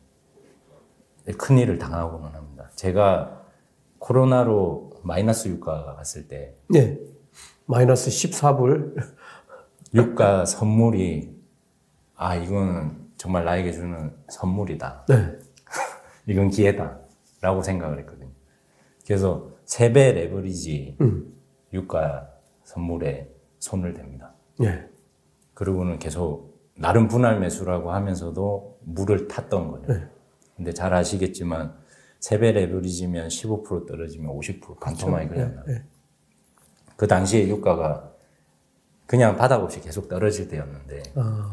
큰 1.37 1.57
일을 1.57 1.77
당하고는 1.77 2.35
합니다. 2.35 2.69
제가 2.75 3.44
코로나로 4.05 4.91
마이너스 5.01 5.47
유가가 5.47 5.95
갔을 5.95 6.27
때 6.27 6.53
네. 6.69 6.99
마이너스 7.65 8.11
14불. 8.11 9.15
유가 9.95 10.45
선물이 10.45 11.35
아 12.15 12.35
이거는 12.35 12.97
정말 13.17 13.45
나에게 13.45 13.71
주는 13.71 14.11
선물이다. 14.29 15.05
네. 15.09 15.39
이건 16.27 16.49
기회다라고 16.51 17.63
생각을 17.63 17.97
했거든요. 17.99 18.29
그래서 19.07 19.49
세배 19.65 20.11
레버리지 20.11 20.97
음. 21.01 21.33
유가 21.73 22.29
선물에 22.63 23.33
손을 23.57 23.95
댑니다. 23.95 24.29
네. 24.59 24.87
그리고는 25.55 25.97
계속 25.97 26.59
나름 26.75 27.07
분할 27.07 27.39
매수라고 27.39 27.91
하면서도 27.91 28.79
물을 28.83 29.27
탔던 29.27 29.71
거죠. 29.71 29.93
네. 29.93 30.07
근데 30.55 30.73
잘 30.73 30.93
아시겠지만 30.93 31.84
세배 32.25 32.53
레버리지면 32.53 33.27
15% 33.27 33.85
떨어지면 33.85 34.35
50% 34.35 34.79
반토막이 34.79 35.27
그냥. 35.27 35.63
네. 35.67 35.83
그 36.95 37.05
당시에 37.05 37.47
유가가 37.47 38.13
그냥 39.05 39.37
바닥 39.37 39.61
없이 39.61 39.79
계속 39.79 40.09
떨어질 40.09 40.47
때였는데 40.47 41.03
아, 41.17 41.51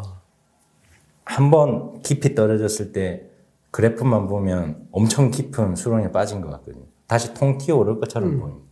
한번 1.25 2.01
깊이 2.01 2.35
떨어졌을 2.35 2.93
때 2.93 3.29
그래프만 3.71 4.29
보면 4.29 4.89
엄청 4.93 5.31
깊은 5.31 5.77
수렁에 5.77 6.11
빠진 6.11 6.41
것 6.41 6.49
같거든요. 6.53 6.87
다시 7.07 7.35
통 7.35 7.59
튀어 7.59 7.77
오를 7.77 8.01
것처럼 8.01 8.41
보입니다. 8.41 8.67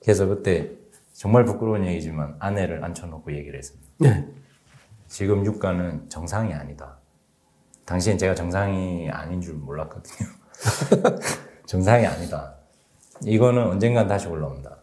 그래서 0.00 0.26
그때 0.26 0.72
정말 1.12 1.44
부끄러운 1.44 1.86
얘기지만 1.86 2.34
아내를 2.40 2.82
앉혀놓고 2.82 3.32
얘기를 3.36 3.56
했습니다. 3.56 3.88
네. 3.98 4.28
지금 5.06 5.46
유가는 5.46 6.08
정상이 6.08 6.52
아니다. 6.54 6.98
당시엔 7.84 8.18
제가 8.18 8.34
정상이 8.34 9.08
아닌 9.10 9.40
줄 9.40 9.54
몰랐거든요. 9.54 10.39
정상이 11.66 12.06
아니다. 12.06 12.54
이거는 13.24 13.62
언젠간 13.66 14.06
다시 14.08 14.28
올라온다. 14.28 14.78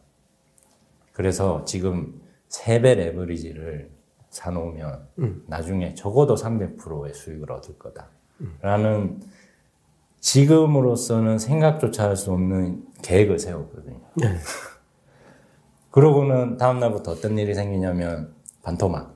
그래서 1.13 1.65
지금 1.65 2.21
세배 2.49 2.95
레버리지를 2.95 3.89
사놓으면 4.29 5.07
나중에 5.47 5.93
적어도 5.95 6.35
300%의 6.35 7.13
수익을 7.13 7.51
얻을 7.51 7.77
거다. 7.79 8.07
라는 8.61 9.19
지금으로서는 10.19 11.39
생각조차 11.39 12.09
할 12.09 12.15
수 12.15 12.31
없는 12.31 12.85
계획을 13.01 13.39
세웠거든요. 13.39 13.99
네. 14.15 14.35
그러고는 15.91 16.57
다음날부터 16.57 17.11
어떤 17.13 17.37
일이 17.37 17.53
생기냐면 17.55 18.33
반토막. 18.61 19.15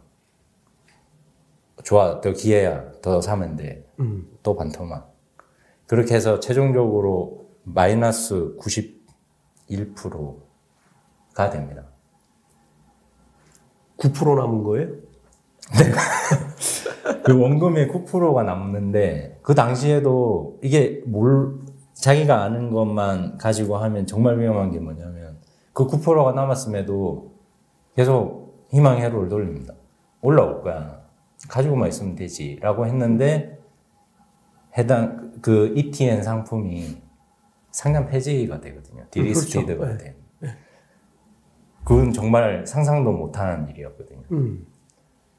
좋아, 1.84 2.22
더 2.22 2.32
기회야. 2.32 2.91
더 3.01 3.22
사면 3.22 3.56
돼. 3.56 3.86
음. 4.00 4.27
또 4.41 4.56
반토막. 4.56 5.11
그렇게 5.91 6.15
해서 6.15 6.39
최종적으로 6.39 7.50
마이너스 7.63 8.55
91%가 9.67 11.50
됩니다. 11.50 11.83
9% 13.98 14.36
남은 14.38 14.63
거예요? 14.63 14.88
그 17.25 17.37
원금의 17.37 17.89
9%가 17.89 18.44
남는데 18.44 19.39
그 19.42 19.53
당시에도 19.53 20.59
이게 20.63 21.03
뭘 21.05 21.59
자기가 21.94 22.42
아는 22.42 22.72
것만 22.72 23.37
가지고 23.37 23.75
하면 23.75 24.07
정말 24.07 24.39
위험한 24.39 24.72
게 24.72 24.79
뭐냐면 24.79 25.39
그 25.74 25.87
9%가 25.87 26.31
남았음에도 26.31 27.33
계속 27.98 28.66
희망의 28.70 29.01
회로를 29.01 29.27
돌립니다. 29.27 29.74
올라올 30.22 30.61
거야. 30.61 31.01
가지고만 31.50 31.89
있으면 31.89 32.16
되지 32.16 32.59
라고 32.61 32.85
했는데 32.85 33.60
해당 34.77 35.34
그 35.42 35.74
ETN 35.75 36.24
상품이 36.24 37.01
상장 37.72 38.07
폐지가 38.07 38.62
되거든요. 38.62 39.05
디리스티드가 39.12 39.86
그렇죠. 39.86 39.98
돼. 39.98 40.16
그건 41.84 42.14
정말 42.14 42.66
상상도 42.68 43.12
못하는 43.12 43.68
일이었거든요. 43.70 44.22
음. 44.31 44.68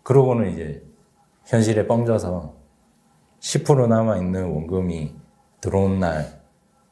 그러고는 0.02 0.50
이제 0.50 0.84
현실에 1.46 1.86
뻥져서 1.86 2.56
10% 3.40 3.88
남아 3.88 4.18
있는 4.18 4.48
원금이 4.48 5.14
들어온 5.60 6.00
날 6.00 6.42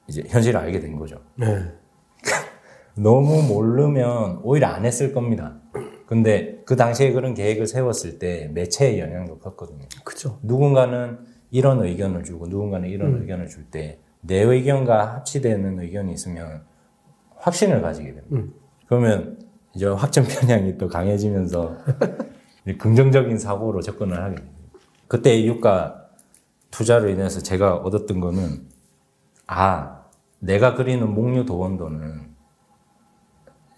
이제 0.06 0.22
현실을 0.26 0.60
알게 0.60 0.80
된 0.80 0.96
거죠. 0.96 1.20
네. 1.36 1.46
너무 2.96 3.42
모르면 3.42 4.40
오히려 4.42 4.68
안 4.68 4.84
했을 4.84 5.12
겁니다. 5.12 5.60
근데 6.06 6.60
그 6.66 6.76
당시에 6.76 7.12
그런 7.12 7.34
계획을 7.34 7.66
세웠을 7.66 8.18
때 8.18 8.50
매체의 8.52 9.00
영향도 9.00 9.38
컸거든요. 9.38 9.86
그죠. 10.04 10.38
누군가는 10.42 11.18
이런 11.50 11.82
의견을 11.82 12.24
주고 12.24 12.46
누군가는 12.46 12.88
이런 12.88 13.20
의견을 13.20 13.48
줄 13.48 13.70
때 13.70 13.98
내 14.22 14.42
의견과 14.42 15.14
합치되는 15.14 15.80
의견이 15.80 16.12
있으면 16.12 16.62
확신을 17.36 17.80
가지게 17.80 18.14
됩니다. 18.14 18.36
음. 18.36 18.52
그러면 18.86 19.38
이제 19.74 19.86
확정 19.86 20.24
편향이 20.24 20.76
또 20.78 20.88
강해지면서 20.88 21.78
긍정적인 22.78 23.38
사고로 23.38 23.80
접근을 23.80 24.22
하게 24.22 24.36
됩니다. 24.36 24.58
그때 25.08 25.34
이 25.36 25.46
유가 25.48 26.06
투자로 26.70 27.08
인해서 27.08 27.40
제가 27.40 27.76
얻었던 27.76 28.20
거는 28.20 28.68
아 29.46 30.04
내가 30.38 30.74
그리는 30.74 31.08
목류 31.12 31.46
도원도는 31.46 32.30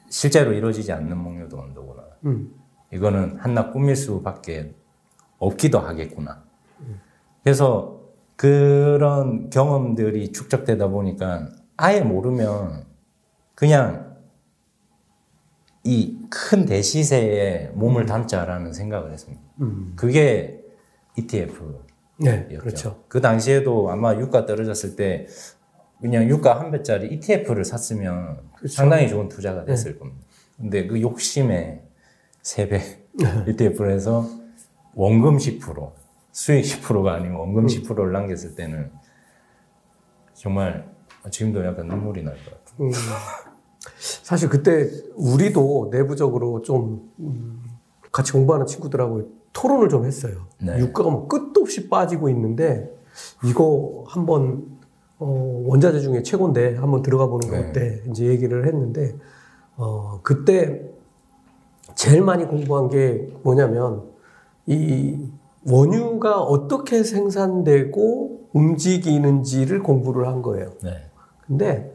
실제로 0.08 0.52
이루어지지 0.52 0.92
않는 0.92 1.16
목류 1.16 1.48
도원도구나. 1.48 2.02
음. 2.26 2.52
이거는 2.92 3.38
한낱 3.38 3.72
꿈일 3.72 3.96
수밖에 3.96 4.74
없기도 5.38 5.78
하겠구나. 5.78 6.44
그래서 7.42 8.00
그런 8.36 9.50
경험들이 9.50 10.32
축적되다 10.32 10.88
보니까 10.88 11.48
아예 11.76 12.00
모르면 12.00 12.84
그냥 13.54 14.16
이 15.84 16.22
큰 16.32 16.64
대시세에 16.64 17.72
몸을 17.74 18.06
담자라는 18.06 18.72
생각을 18.72 19.12
했습니다. 19.12 19.42
음. 19.60 19.92
그게 19.96 20.64
ETF. 21.18 21.84
네. 22.16 22.46
였죠. 22.50 22.58
그렇죠. 22.58 23.04
그 23.08 23.20
당시에도 23.20 23.90
아마 23.90 24.14
유가 24.14 24.46
떨어졌을 24.46 24.96
때 24.96 25.26
그냥 26.00 26.26
유가 26.28 26.58
한 26.58 26.70
배짜리 26.70 27.08
ETF를 27.14 27.66
샀으면 27.66 28.38
그렇죠. 28.56 28.74
상당히 28.74 29.08
좋은 29.10 29.28
투자가 29.28 29.66
됐을 29.66 29.98
겁니다. 29.98 30.24
근데 30.56 30.86
그 30.86 31.02
욕심에 31.02 31.82
세배 32.40 32.80
ETF를 33.48 33.92
해서 33.92 34.26
원금 34.94 35.36
10% 35.36 35.92
수익 36.32 36.62
10%가 36.64 37.14
아니고 37.14 37.38
원금 37.38 37.66
10%를 37.66 38.12
남겼을 38.12 38.54
때는 38.54 38.90
정말 40.34 40.90
지금도 41.30 41.64
약간 41.64 41.86
눈물이 41.86 42.24
날 42.24 42.34
것 42.34 42.44
같아요. 42.44 42.86
음. 42.88 42.90
사실 44.22 44.48
그때 44.48 44.88
우리도 45.14 45.90
내부적으로 45.92 46.62
좀 46.62 47.10
음, 47.20 47.62
같이 48.10 48.32
공부하는 48.32 48.66
친구들하고 48.66 49.30
토론을 49.52 49.88
좀 49.88 50.04
했어요. 50.04 50.46
네. 50.60 50.78
유가가 50.78 51.10
뭐 51.10 51.28
끝도 51.28 51.60
없이 51.62 51.88
빠지고 51.88 52.28
있는데 52.30 52.90
이거 53.44 54.04
한번 54.08 54.78
어, 55.18 55.62
원자재 55.66 56.00
중에 56.00 56.22
최고인데 56.22 56.76
한번 56.76 57.02
들어가 57.02 57.26
보는 57.26 57.48
거 57.48 57.56
네. 57.56 57.68
어때? 57.68 58.02
이제 58.10 58.26
얘기를 58.26 58.66
했는데 58.66 59.14
어, 59.76 60.20
그때 60.22 60.82
제일 61.94 62.22
많이 62.22 62.46
공부한 62.46 62.88
게 62.88 63.28
뭐냐면 63.42 64.10
이 64.66 65.28
원유가 65.66 66.40
어떻게 66.40 67.02
생산되고 67.04 68.48
움직이는지를 68.52 69.82
공부를 69.82 70.26
한 70.26 70.42
거예요. 70.42 70.70
네. 70.82 71.10
근데 71.46 71.92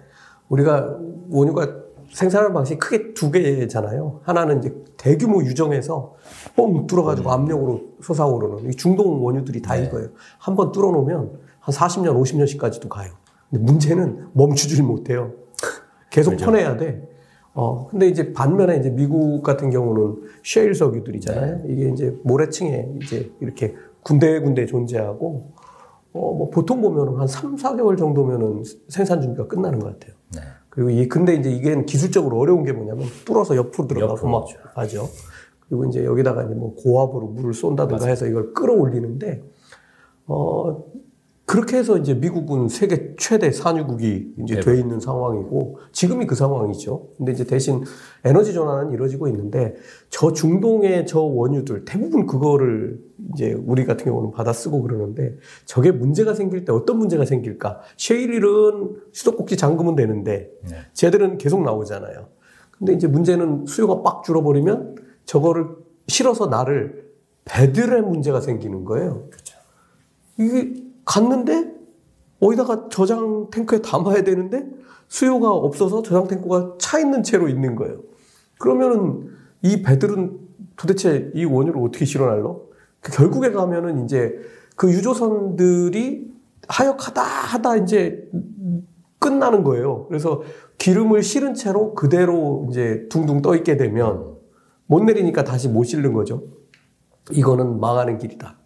우리가 0.49 0.97
원유가 1.30 1.67
생산하는 2.13 2.53
방식이 2.53 2.80
크게 2.80 3.13
두 3.13 3.32
개잖아요. 3.32 4.21
하나는 4.23 4.60
이제 4.60 4.73
대규모 4.95 5.43
유정에서 5.43 6.15
뻥 6.56 6.88
뚫어가지고 6.88 7.32
압력으로 7.32 7.82
솟아오르는 8.01 8.69
이 8.69 8.75
중동 8.75 9.23
원유들이 9.25 9.62
다 9.62 9.75
네. 9.75 9.86
이거예요. 9.86 10.10
한 10.39 10.56
번 10.56 10.71
뚫어놓으면 10.71 11.32
한 11.60 11.75
40년, 11.75 12.19
50년씩까지도 12.21 12.88
가요. 12.88 13.12
근데 13.49 13.63
문제는 13.63 14.30
멈추질 14.34 14.84
못해요. 14.84 15.34
계속 16.10 16.32
그죠. 16.32 16.45
퍼내야 16.45 16.77
돼. 16.77 17.08
어, 17.57 17.87
근데 17.87 18.07
이제 18.07 18.33
반면에 18.33 18.77
이제 18.77 18.91
미국 18.91 19.41
같은 19.41 19.71
경우는 19.71 20.21
셰일 20.43 20.75
석유들이잖아요. 20.75 21.63
이게 21.65 21.89
이제 21.89 22.15
모래층에 22.23 22.87
이제 23.01 23.31
이렇게 23.41 23.73
군데군데 24.03 24.67
존재하고, 24.67 25.53
어, 26.13 26.33
뭐 26.35 26.51
보통 26.51 26.83
보면은 26.83 27.15
한 27.15 27.25
3, 27.25 27.55
4개월 27.55 27.97
정도면은 27.97 28.61
생산 28.89 29.21
준비가 29.21 29.47
끝나는 29.47 29.79
것 29.79 29.87
같아요. 29.87 30.15
네. 30.35 30.41
그리고 30.69 30.91
이 30.91 31.07
근데 31.07 31.33
이제 31.33 31.49
이게 31.49 31.83
기술적으로 31.83 32.37
어려운 32.37 32.63
게 32.63 32.73
뭐냐면 32.73 33.07
뚫어서 33.25 33.55
옆으로 33.55 33.87
들어가고 33.87 34.13
옆으로 34.17 34.29
막. 34.29 34.45
하죠. 34.75 35.09
그리고 35.67 35.85
이제 35.85 36.05
여기다가 36.05 36.43
이제 36.43 36.53
뭐 36.53 36.75
고압으로 36.75 37.25
물을 37.29 37.55
쏜다든가 37.55 38.05
해서 38.05 38.27
이걸 38.27 38.53
끌어올리는데 38.53 39.41
어 40.27 40.85
그렇게 41.47 41.77
해서 41.77 41.97
이제 41.97 42.13
미국은 42.13 42.67
세계 42.67 43.15
최대 43.17 43.53
산유국이 43.53 44.33
이제 44.43 44.55
네. 44.55 44.60
돼 44.60 44.77
있는 44.77 44.99
상황이고 44.99 45.79
지금이 45.93 46.27
그 46.27 46.36
상황이죠. 46.36 47.07
근데 47.15 47.31
이제 47.31 47.45
대신 47.45 47.86
에너지 48.25 48.53
전환은 48.53 48.91
이루어지고 48.91 49.29
있는데 49.29 49.73
저 50.10 50.33
중동의 50.33 51.05
저 51.07 51.21
원유들 51.21 51.86
대부분 51.86 52.27
그거를 52.27 52.99
이제 53.33 53.53
우리 53.65 53.86
같은 53.86 54.03
경우는 54.03 54.31
받아 54.31 54.51
쓰고 54.51 54.81
그러는데 54.81 55.38
저게 55.63 55.89
문제가 55.89 56.33
생길 56.33 56.65
때 56.65 56.73
어떤 56.73 56.97
문제가 56.97 57.23
생길까? 57.23 57.79
셰일은 57.95 58.97
수도꼭지 59.13 59.55
잠그면 59.55 59.95
되는데 59.95 60.51
네. 60.69 60.75
쟤들은 60.91 61.38
계속 61.38 61.63
나오잖아요. 61.63 62.27
근데 62.71 62.91
이제 62.91 63.07
문제는 63.07 63.67
수요가 63.67 64.01
빡 64.01 64.25
줄어버리면 64.25 64.97
저거를 65.23 65.67
실어서 66.10 66.47
나를 66.47 67.07
배들의 67.45 68.01
문제가 68.01 68.41
생기는 68.41 68.83
거예요. 68.83 69.29
이게 70.38 70.87
갔는데 71.07 71.73
어디다가 72.39 72.89
저장 72.89 73.49
탱크에 73.49 73.81
담아야 73.81 74.23
되는데 74.23 74.67
수요가 75.07 75.49
없어서 75.51 76.03
저장 76.03 76.27
탱크가 76.27 76.75
차 76.77 76.99
있는 76.99 77.23
채로 77.23 77.47
있는 77.47 77.75
거예요. 77.75 78.01
그러면은 78.59 79.29
이 79.63 79.81
배들은 79.81 80.37
도대체 80.75 81.31
이 81.33 81.45
원유를 81.45 81.81
어떻게 81.81 82.05
실어날러? 82.05 82.61
그 82.99 83.11
결국에 83.11 83.51
가면은 83.51 84.03
이제 84.03 84.35
그 84.75 84.91
유조선들이 84.91 86.31
하역하다 86.67 87.21
하다 87.21 87.77
이제 87.77 88.29
끝나는 89.19 89.63
거예요. 89.63 90.05
그래서 90.07 90.41
기름을 90.77 91.23
실은 91.23 91.53
채로 91.55 91.95
그대로 91.95 92.67
이제 92.69 93.07
둥둥 93.09 93.41
떠 93.41 93.55
있게 93.55 93.77
되면 93.77 94.35
못 94.85 95.03
내리니까 95.03 95.43
다시 95.43 95.69
못 95.69 95.85
실는 95.85 96.13
거죠. 96.13 96.43
이거는 97.31 97.79
망하는 97.79 98.17
길이다. 98.17 98.57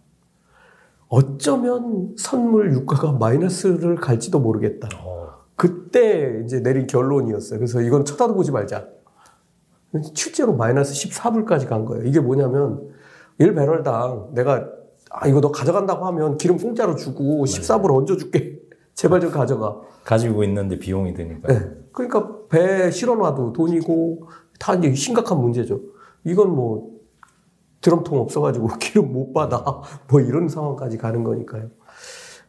어쩌면 1.12 2.14
선물 2.16 2.72
유가가 2.72 3.12
마이너스를 3.12 3.96
갈지도 3.96 4.40
모르겠다. 4.40 4.88
그때 5.56 6.40
이제 6.42 6.60
내린 6.60 6.86
결론이었어요. 6.86 7.58
그래서 7.58 7.82
이건 7.82 8.06
쳐다도 8.06 8.34
보지 8.34 8.50
말자. 8.50 8.88
실제로 10.14 10.54
마이너스 10.54 10.94
14불까지 10.94 11.68
간 11.68 11.84
거예요. 11.84 12.06
이게 12.06 12.18
뭐냐면 12.18 12.88
1배럴당 13.38 14.32
내가 14.32 14.66
아 15.10 15.28
이거 15.28 15.42
너 15.42 15.52
가져간다고 15.52 16.06
하면 16.06 16.38
기름 16.38 16.56
공짜로 16.56 16.96
주고 16.96 17.44
14불 17.44 17.94
얹어 17.94 18.16
줄게. 18.16 18.58
제발 18.94 19.20
좀 19.20 19.30
가져가. 19.30 19.82
가지고 20.04 20.42
있는데 20.44 20.78
비용이 20.78 21.12
드니까. 21.12 21.52
네. 21.52 21.60
그러니까 21.92 22.46
배에 22.48 22.90
실어놔도 22.90 23.52
돈이고 23.52 24.28
다 24.58 24.74
이제 24.76 24.94
심각한 24.94 25.38
문제죠. 25.42 25.78
이건 26.24 26.56
뭐 26.56 26.91
드럼통 27.82 28.18
없어가지고 28.18 28.68
기름 28.80 29.12
못 29.12 29.32
받아 29.32 29.82
뭐 30.08 30.20
이런 30.20 30.48
상황까지 30.48 30.96
가는 30.96 31.22
거니까요. 31.22 31.68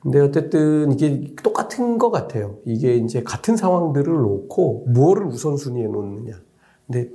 근데 0.02 0.19
어쨌든 0.19 0.91
이게 0.91 1.34
똑같은 1.43 1.98
것 1.98 2.12
같아요. 2.12 2.58
이게 2.65 2.96
이제 2.96 3.24
같은 3.24 3.56
상황들을 3.56 4.13
놓고 4.13 4.86
무엇을 4.88 5.26
우선순위에 5.28 5.88
놓느냐. 5.88 6.34
근데 6.88 7.10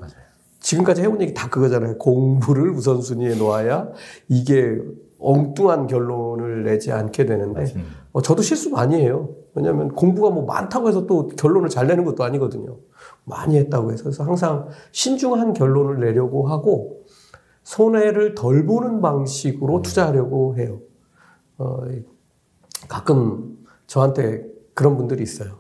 지금까지 0.61 1.03
해온 1.03 1.21
얘기 1.21 1.35
다 1.35 1.49
그거잖아요. 1.49 1.99
공부를 1.99 2.71
우선순위에 2.71 3.37
놓아야 3.37 3.91
이게 4.29 4.79
엉뚱한 5.19 5.87
결론을 5.87 6.65
내지 6.65 6.91
않게 6.93 7.27
되는데. 7.27 7.65
어, 8.13 8.23
저도 8.23 8.43
실수 8.43 8.71
많이 8.71 8.97
해요. 8.97 9.31
왜냐하면 9.55 9.89
공부가 9.89 10.31
뭐 10.31 10.45
많다고 10.47 10.89
해서 10.89 11.07
또 11.07 11.27
결론을 11.29 11.69
잘 11.69 11.87
내는 11.89 12.05
것도 12.05 12.25
아니거든요. 12.25 12.79
많이 13.25 13.59
했다고 13.59 13.93
해서 13.93 14.05
그래서 14.05 14.25
항상 14.25 14.69
신중한 14.93 15.53
결론을 15.53 16.01
내려고 16.01 16.49
하고 16.49 16.98
손해를 17.69 18.35
덜 18.35 18.65
보는 18.65 19.03
방식으로 19.03 19.83
투자하려고 19.83 20.57
해요. 20.57 20.81
어, 21.59 21.83
가끔 22.89 23.59
저한테 23.87 24.47
그런 24.73 24.97
분들이 24.97 25.23
있어요. 25.23 25.59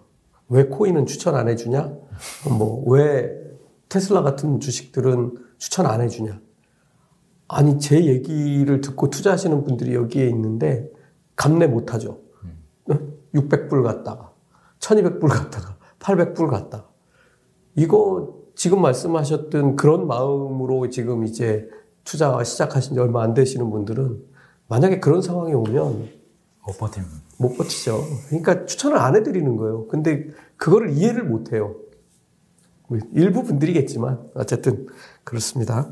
왜 0.48 0.64
코인은 0.64 1.04
추천 1.04 1.34
안 1.34 1.48
해주냐? 1.50 1.92
뭐 2.58 2.84
왜 2.86 3.30
테슬라 3.90 4.22
같은 4.22 4.58
주식들은 4.58 5.34
추천 5.58 5.84
안 5.84 6.00
해주냐? 6.00 6.40
아니 7.46 7.78
제 7.78 8.02
얘기를 8.02 8.80
듣고 8.80 9.10
투자하시는 9.10 9.62
분들이 9.64 9.94
여기에 9.94 10.28
있는데 10.28 10.90
감내 11.36 11.66
못 11.66 11.92
하죠. 11.92 12.20
600불 13.34 13.82
갔다가 13.82 14.32
1200불 14.78 15.28
갔다가 15.28 15.76
800불 15.98 16.48
갔다가 16.48 16.88
이거 17.74 18.34
지금 18.54 18.80
말씀하셨던 18.80 19.76
그런 19.76 20.06
마음으로 20.06 20.88
지금 20.88 21.24
이제 21.24 21.68
투자 22.08 22.42
시작하신 22.42 22.94
지 22.94 23.00
얼마 23.00 23.22
안 23.22 23.34
되시는 23.34 23.68
분들은 23.68 24.24
만약에 24.68 24.98
그런 24.98 25.20
상황이 25.20 25.52
오면 25.52 26.08
못 26.66 26.78
버팁니다. 26.78 27.14
못 27.36 27.54
버티죠. 27.58 28.02
그러니까 28.28 28.64
추천을 28.64 28.96
안 28.96 29.14
해드리는 29.14 29.56
거예요. 29.56 29.86
근데 29.88 30.28
그거를 30.56 30.92
이해를 30.92 31.24
못 31.24 31.52
해요. 31.52 31.76
뭐 32.88 32.98
일부 33.12 33.44
분들이겠지만 33.44 34.30
어쨌든 34.34 34.86
그렇습니다. 35.22 35.90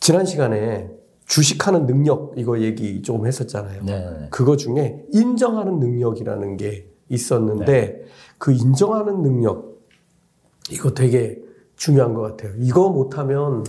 지난 0.00 0.24
시간에 0.24 0.90
주식하는 1.26 1.84
능력 1.84 2.32
이거 2.38 2.58
얘기 2.60 3.02
조금 3.02 3.26
했었잖아요. 3.26 3.84
네. 3.84 4.28
그거 4.30 4.56
중에 4.56 5.04
인정하는 5.12 5.80
능력이라는 5.80 6.56
게 6.56 6.90
있었는데 7.10 8.06
그 8.38 8.52
인정하는 8.52 9.20
능력 9.20 9.82
이거 10.70 10.94
되게 10.94 11.38
중요한 11.76 12.14
것 12.14 12.22
같아요. 12.22 12.54
이거 12.56 12.88
못하면 12.88 13.64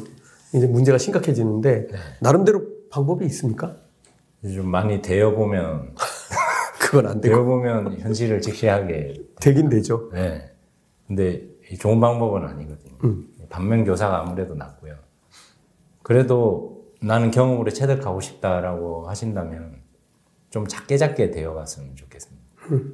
이제 0.53 0.67
문제가 0.67 0.97
심각해지는데 0.97 1.87
나름대로 2.19 2.63
방법이 2.89 3.25
있습니까? 3.25 3.75
좀 4.43 4.67
많이 4.69 5.01
되어 5.01 5.31
보면 5.35 5.95
그건 6.79 7.07
안 7.07 7.21
되고 7.21 7.35
되어 7.35 7.43
보면 7.45 7.99
현실을 7.99 8.41
직시하게. 8.41 9.13
되긴 9.39 9.69
되죠. 9.69 10.09
네. 10.13 10.51
근데 11.07 11.47
이 11.71 11.77
좋은 11.77 11.99
방법은 11.99 12.43
아니거든요. 12.45 12.95
음. 13.05 13.27
반면 13.49 13.83
교사가 13.85 14.19
아무래도 14.21 14.55
낫고요. 14.55 14.95
그래도 16.03 16.85
나는 17.01 17.31
경험으로 17.31 17.69
체득하고 17.71 18.19
싶다라고 18.21 19.07
하신다면 19.09 19.81
좀 20.49 20.67
작게 20.67 20.97
작게 20.97 21.31
되어 21.31 21.53
갔으면 21.53 21.95
좋겠습니다. 21.95 22.41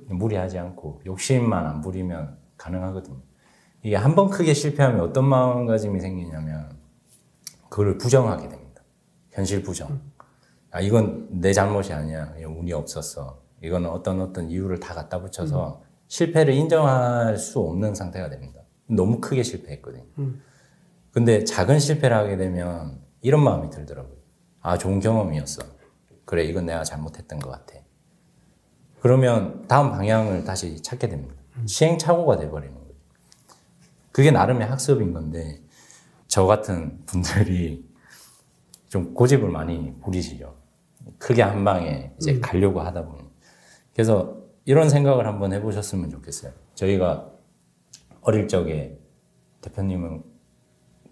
무리하지 0.09 0.57
않고 0.59 1.01
욕심만 1.05 1.65
안 1.65 1.81
부리면 1.81 2.37
가능하거든요. 2.57 3.17
이게 3.83 3.95
한 3.95 4.15
번 4.15 4.29
크게 4.29 4.53
실패하면 4.53 5.01
어떤 5.01 5.25
마음가짐이 5.27 5.99
생기냐면 5.99 6.69
그걸 7.69 7.97
부정하게 7.97 8.49
됩니다. 8.49 8.83
현실 9.31 9.61
부정. 9.63 10.01
아 10.71 10.81
이건 10.81 11.27
내 11.41 11.53
잘못이 11.53 11.93
아니야. 11.93 12.33
운이 12.37 12.73
없었어. 12.73 13.41
이거는 13.63 13.89
어떤 13.89 14.21
어떤 14.21 14.49
이유를 14.49 14.79
다 14.79 14.93
갖다 14.93 15.19
붙여서 15.19 15.81
실패를 16.07 16.53
인정할 16.53 17.37
수 17.37 17.59
없는 17.59 17.95
상태가 17.95 18.29
됩니다. 18.29 18.61
너무 18.89 19.19
크게 19.19 19.43
실패했거든요. 19.43 20.05
근데 21.11 21.43
작은 21.43 21.79
실패를 21.79 22.15
하게 22.15 22.37
되면 22.37 23.01
이런 23.21 23.43
마음이 23.43 23.69
들더라고요. 23.69 24.15
아, 24.61 24.77
좋은 24.77 24.99
경험이었어. 24.99 25.63
그래, 26.25 26.43
이건 26.43 26.65
내가 26.65 26.83
잘못했던 26.83 27.39
것 27.39 27.49
같아. 27.49 27.79
그러면 28.99 29.65
다음 29.67 29.91
방향을 29.91 30.43
다시 30.43 30.81
찾게 30.81 31.07
됩니다. 31.09 31.35
시행착오가 31.65 32.37
돼버리는 32.37 32.73
거예요. 32.73 32.87
그게 34.11 34.31
나름의 34.31 34.67
학습인 34.67 35.13
건데, 35.13 35.61
저 36.27 36.45
같은 36.45 36.99
분들이 37.05 37.85
좀 38.87 39.13
고집을 39.13 39.49
많이 39.49 39.93
부리시죠. 40.01 40.55
크게 41.17 41.41
한 41.41 41.63
방에 41.63 42.13
이제 42.17 42.39
가려고 42.39 42.81
하다 42.81 43.05
보니. 43.05 43.23
그래서 43.93 44.37
이런 44.65 44.89
생각을 44.89 45.25
한번 45.25 45.53
해보셨으면 45.53 46.09
좋겠어요. 46.09 46.51
저희가 46.75 47.31
어릴 48.21 48.47
적에 48.47 48.99
대표님은 49.61 50.23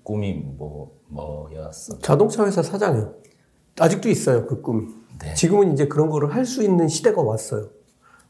꿈이 0.03 0.33
뭐, 0.33 0.99
뭐였어? 1.07 1.97
자동차 1.99 2.45
회사 2.45 2.61
사장이요. 2.61 3.15
아직도 3.79 4.09
있어요, 4.09 4.45
그 4.45 4.61
꿈이. 4.61 4.93
네. 5.19 5.33
지금은 5.33 5.73
이제 5.73 5.87
그런 5.87 6.09
거를 6.09 6.33
할 6.35 6.45
수 6.45 6.61
있는 6.63 6.87
시대가 6.87 7.21
왔어요. 7.21 7.69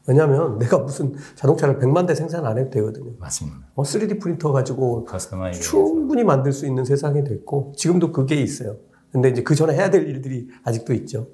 왜냐면 0.06 0.58
내가 0.58 0.78
무슨 0.78 1.14
자동차를 1.34 1.78
100만 1.78 2.06
대 2.06 2.14
생산 2.14 2.46
안 2.46 2.58
해도 2.58 2.70
되거든요. 2.70 3.12
맞습니다. 3.18 3.58
어, 3.74 3.82
3D 3.82 4.20
프린터 4.20 4.52
가지고 4.52 5.04
customize. 5.04 5.60
충분히 5.60 6.22
만들 6.22 6.52
수 6.52 6.66
있는 6.66 6.84
세상이 6.84 7.24
됐고, 7.24 7.72
지금도 7.76 8.12
그게 8.12 8.36
있어요. 8.36 8.76
근데 9.10 9.30
이제 9.30 9.42
그 9.42 9.54
전에 9.54 9.74
해야 9.74 9.90
될 9.90 10.06
일들이 10.08 10.48
아직도 10.64 10.92
있죠. 10.94 11.28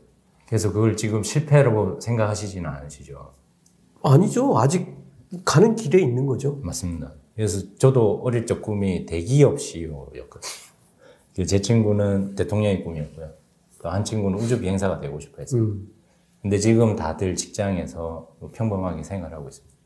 그래서 0.47 0.73
그걸 0.73 0.97
지금 0.97 1.23
실패라고 1.23 2.01
생각하시지는 2.01 2.69
않으시죠? 2.69 3.33
아니죠. 4.03 4.59
아직 4.59 4.87
가는 5.45 5.75
길에 5.75 6.01
있는 6.01 6.27
거죠. 6.27 6.59
맞습니다. 6.63 7.13
그래서 7.35 7.75
저도 7.79 8.21
어릴 8.23 8.47
적 8.47 8.61
꿈이 8.63 9.07
대기업 9.07 9.59
CEO였거든요. 9.61 11.47
제 11.47 11.61
친구는 11.61 12.35
대통령의 12.35 12.85
꿈이었고요. 12.85 13.31
또 13.83 13.89
한 13.89 14.05
친구는 14.05 14.39
우주 14.39 14.61
비행사가 14.61 15.01
되고 15.01 15.19
싶어 15.19 15.39
했어요. 15.41 15.63
음. 15.63 15.89
근데 16.43 16.59
지금 16.59 16.97
다들 16.97 17.37
직장에서 17.37 18.37
평범하게 18.53 19.05
생활하고 19.05 19.49
있습니다. 19.49 19.77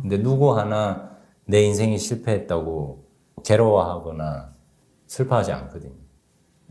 근데 0.00 0.22
누구 0.22 0.56
하나 0.58 1.10
내 1.44 1.62
인생이 1.62 1.98
실패했다고 1.98 3.04
괴로워하거나 3.44 4.54
슬퍼하지 5.06 5.52
않거든요. 5.52 5.92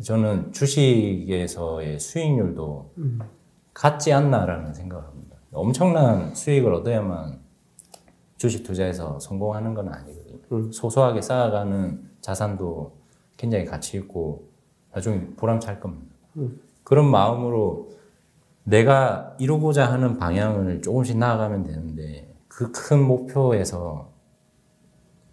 저는 0.03 0.51
주식에서의 0.51 1.99
수익률도 1.99 2.93
같지 3.73 4.11
않나라는 4.11 4.73
생각을 4.73 5.05
합니다. 5.05 5.37
엄청난 5.51 6.33
수익을 6.35 6.73
얻어야만 6.73 7.39
주식 8.37 8.63
투자에서 8.63 9.19
성공하는 9.19 9.73
건 9.73 9.89
아니거든요. 9.89 10.71
소소하게 10.71 11.21
쌓아가는 11.21 12.09
자산도 12.19 12.97
굉장히 13.37 13.63
가치 13.65 13.97
있고 13.97 14.49
나중에 14.91 15.27
보람찰 15.37 15.79
겁니다. 15.79 16.15
그런 16.83 17.09
마음으로 17.09 17.91
내가 18.65 19.35
이루고자 19.39 19.91
하는 19.91 20.17
방향을 20.17 20.81
조금씩 20.81 21.17
나아가면 21.17 21.63
되는데 21.63 22.33
그 22.47 22.71
큰 22.71 23.01
목표에서 23.03 24.13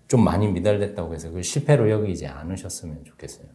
좀 0.09 0.23
많이 0.25 0.49
미달됐다고 0.49 1.15
해서 1.15 1.31
그 1.31 1.43
실패로 1.43 1.89
여기지 1.91 2.27
않으셨으면 2.27 3.05
좋겠어요. 3.05 3.47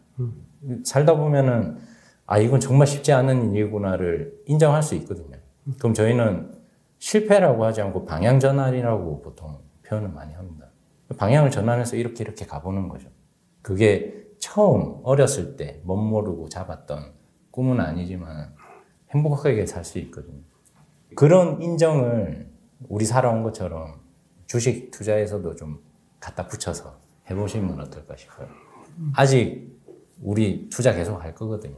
살다 0.84 1.16
보면은 1.16 1.78
아 2.26 2.38
이건 2.38 2.60
정말 2.60 2.86
쉽지 2.86 3.12
않은 3.12 3.54
일이구나를 3.54 4.42
인정할 4.46 4.82
수 4.82 4.94
있거든요. 4.96 5.36
그럼 5.78 5.94
저희는 5.94 6.52
실패라고 6.98 7.64
하지 7.64 7.80
않고 7.82 8.04
방향 8.06 8.40
전환이라고 8.40 9.22
보통 9.22 9.58
표현을 9.86 10.08
많이 10.08 10.34
합니다. 10.34 10.66
방향을 11.16 11.50
전환해서 11.50 11.96
이렇게 11.96 12.24
이렇게 12.24 12.44
가보는 12.44 12.88
거죠. 12.88 13.08
그게 13.62 14.26
처음 14.40 15.00
어렸을 15.04 15.56
때 15.56 15.80
멋모르고 15.84 16.48
잡았던 16.48 17.12
꿈은 17.50 17.80
아니지만 17.80 18.54
행복하게 19.10 19.66
살 19.66 19.84
수 19.84 19.98
있거든요. 19.98 20.40
그런 21.14 21.60
인정을 21.62 22.48
우리 22.88 23.04
살아온 23.04 23.42
것처럼 23.42 24.00
주식 24.46 24.90
투자에서도 24.90 25.56
좀 25.56 25.82
갖다 26.20 26.46
붙여서 26.46 26.98
해보시면 27.30 27.80
어떨까 27.80 28.16
싶어요. 28.16 28.48
아직 29.14 29.78
우리 30.20 30.68
투자 30.68 30.92
계속 30.92 31.22
할 31.22 31.34
거거든요. 31.34 31.76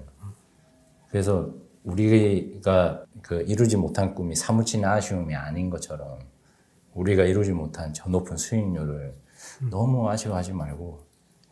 그래서 1.09 1.53
우리가 1.85 3.05
그 3.23 3.43
이루지 3.43 3.77
못한 3.77 4.15
꿈이 4.15 4.35
사무치는 4.37 4.89
아쉬움이 4.89 5.35
아닌 5.35 5.71
것처럼 5.71 6.19
우리가 6.95 7.25
이루지 7.25 7.53
못한 7.53 7.93
저 7.95 8.09
높은 8.09 8.37
수익률을 8.37 9.15
너무 9.71 10.09
아쉬워하지 10.09 10.53
말고 10.53 11.07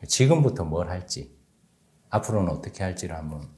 지금부터 0.07 0.65
뭘 0.65 0.89
할지 0.89 1.35
앞으로는 2.11 2.51
어떻게 2.51 2.85
할지를 2.85 3.17
한번 3.17 3.49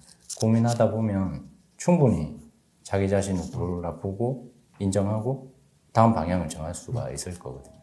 고민하다 0.40 0.90
보면 0.90 1.48
충분히 1.80 2.38
자기 2.82 3.08
자신을 3.08 3.50
돌아보고 3.50 4.52
인정하고 4.78 5.54
다음 5.92 6.12
방향을 6.14 6.48
정할 6.50 6.74
수가 6.74 7.10
있을 7.10 7.38
거거든요. 7.38 7.74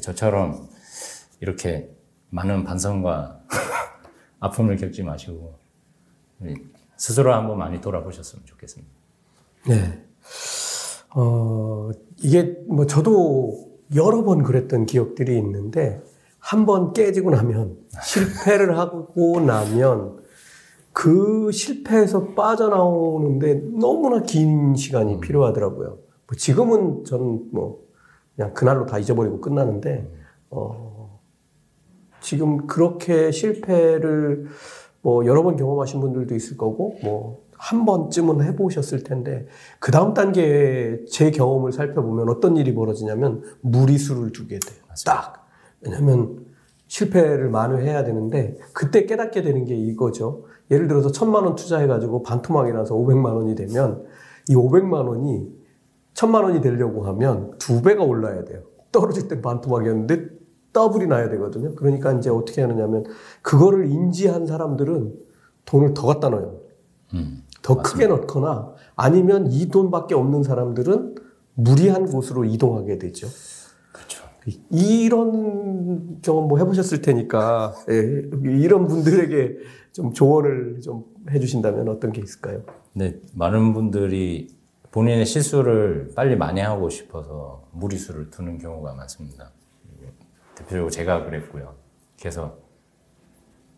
저처럼 0.00 0.68
이렇게 1.40 1.94
많은 2.30 2.64
반성과 2.64 3.42
아픔을 4.40 4.76
겪지 4.76 5.04
마시고 5.04 5.54
스스로 6.96 7.32
한번 7.32 7.58
많이 7.58 7.80
돌아보셨으면 7.80 8.44
좋겠습니다. 8.44 8.92
네. 9.68 10.04
어, 11.14 11.90
이게 12.18 12.56
뭐 12.66 12.86
저도 12.86 13.70
여러 13.94 14.24
번 14.24 14.42
그랬던 14.42 14.86
기억들이 14.86 15.38
있는데 15.38 16.02
한 16.40 16.66
번 16.66 16.92
깨지고 16.92 17.30
나면 17.30 17.78
실패를 18.02 18.76
하고 18.76 19.40
나면 19.40 20.21
그 20.92 21.50
실패에서 21.52 22.34
빠져나오는데 22.34 23.62
너무나 23.78 24.22
긴 24.22 24.74
시간이 24.74 25.20
필요하더라고요. 25.20 25.88
뭐 25.88 26.36
지금은 26.36 27.04
저는 27.04 27.50
뭐 27.52 27.82
그냥 28.36 28.54
그날로 28.54 28.86
다 28.86 28.98
잊어버리고 28.98 29.40
끝나는데 29.40 30.10
어, 30.50 31.20
지금 32.20 32.66
그렇게 32.66 33.30
실패를 33.30 34.46
뭐 35.00 35.26
여러 35.26 35.42
번 35.42 35.56
경험하신 35.56 36.00
분들도 36.00 36.34
있을 36.34 36.56
거고 36.56 36.98
뭐 37.02 37.42
한 37.62 37.84
번쯤은 37.84 38.42
해보셨을 38.42 39.04
텐데 39.04 39.46
그 39.78 39.92
다음 39.92 40.14
단계의 40.14 41.06
제 41.06 41.30
경험을 41.30 41.70
살펴보면 41.70 42.28
어떤 42.28 42.56
일이 42.56 42.74
벌어지냐면 42.74 43.44
무리수를 43.60 44.32
두게 44.32 44.58
돼요. 44.58 44.82
딱 45.06 45.48
왜냐하면 45.80 46.44
실패를 46.92 47.48
만회해야 47.48 48.04
되는데 48.04 48.58
그때 48.74 49.06
깨닫게 49.06 49.40
되는 49.40 49.64
게 49.64 49.74
이거죠. 49.74 50.44
예를 50.70 50.88
들어서 50.88 51.10
천만 51.10 51.44
원 51.44 51.54
투자해가지고 51.54 52.22
반토막이 52.22 52.72
나서 52.72 52.94
500만 52.94 53.34
원이 53.34 53.54
되면 53.54 54.04
이 54.50 54.54
500만 54.54 55.08
원이 55.08 55.48
천만 56.12 56.44
원이 56.44 56.60
되려고 56.60 57.06
하면 57.06 57.52
두 57.58 57.80
배가 57.80 58.02
올라야 58.04 58.44
돼요. 58.44 58.60
떨어질 58.92 59.26
땐 59.26 59.40
반토막이었는데 59.40 60.26
더블이 60.74 61.06
나야 61.06 61.30
되거든요. 61.30 61.74
그러니까 61.76 62.12
이제 62.12 62.28
어떻게 62.28 62.60
하느냐면 62.60 63.04
그거를 63.40 63.86
인지한 63.86 64.44
사람들은 64.44 65.14
돈을 65.64 65.94
더 65.94 66.06
갖다 66.06 66.28
넣어요. 66.28 66.60
음, 67.14 67.42
더 67.62 67.80
크게 67.80 68.06
넣거나 68.06 68.74
아니면 68.96 69.46
이 69.50 69.68
돈밖에 69.70 70.14
없는 70.14 70.42
사람들은 70.42 71.14
무리한 71.54 72.04
곳으로 72.04 72.44
이동하게 72.44 72.98
되죠. 72.98 73.28
이런 74.70 76.20
경험 76.22 76.48
뭐 76.48 76.58
해보셨을 76.58 77.02
테니까 77.02 77.74
예, 77.90 78.22
이런 78.44 78.86
분들에게 78.86 79.58
좀 79.92 80.12
조언을 80.12 80.80
좀 80.80 81.04
해주신다면 81.30 81.88
어떤 81.88 82.12
게 82.12 82.22
있을까요? 82.22 82.62
네, 82.92 83.20
많은 83.34 83.72
분들이 83.72 84.48
본인의 84.90 85.24
실수를 85.26 86.10
빨리 86.14 86.36
만회하고 86.36 86.90
싶어서 86.90 87.68
무리수를 87.72 88.30
두는 88.30 88.58
경우가 88.58 88.94
많습니다. 88.94 89.52
대표적으로 90.54 90.90
제가 90.90 91.24
그랬고요. 91.24 91.74
그래서 92.18 92.58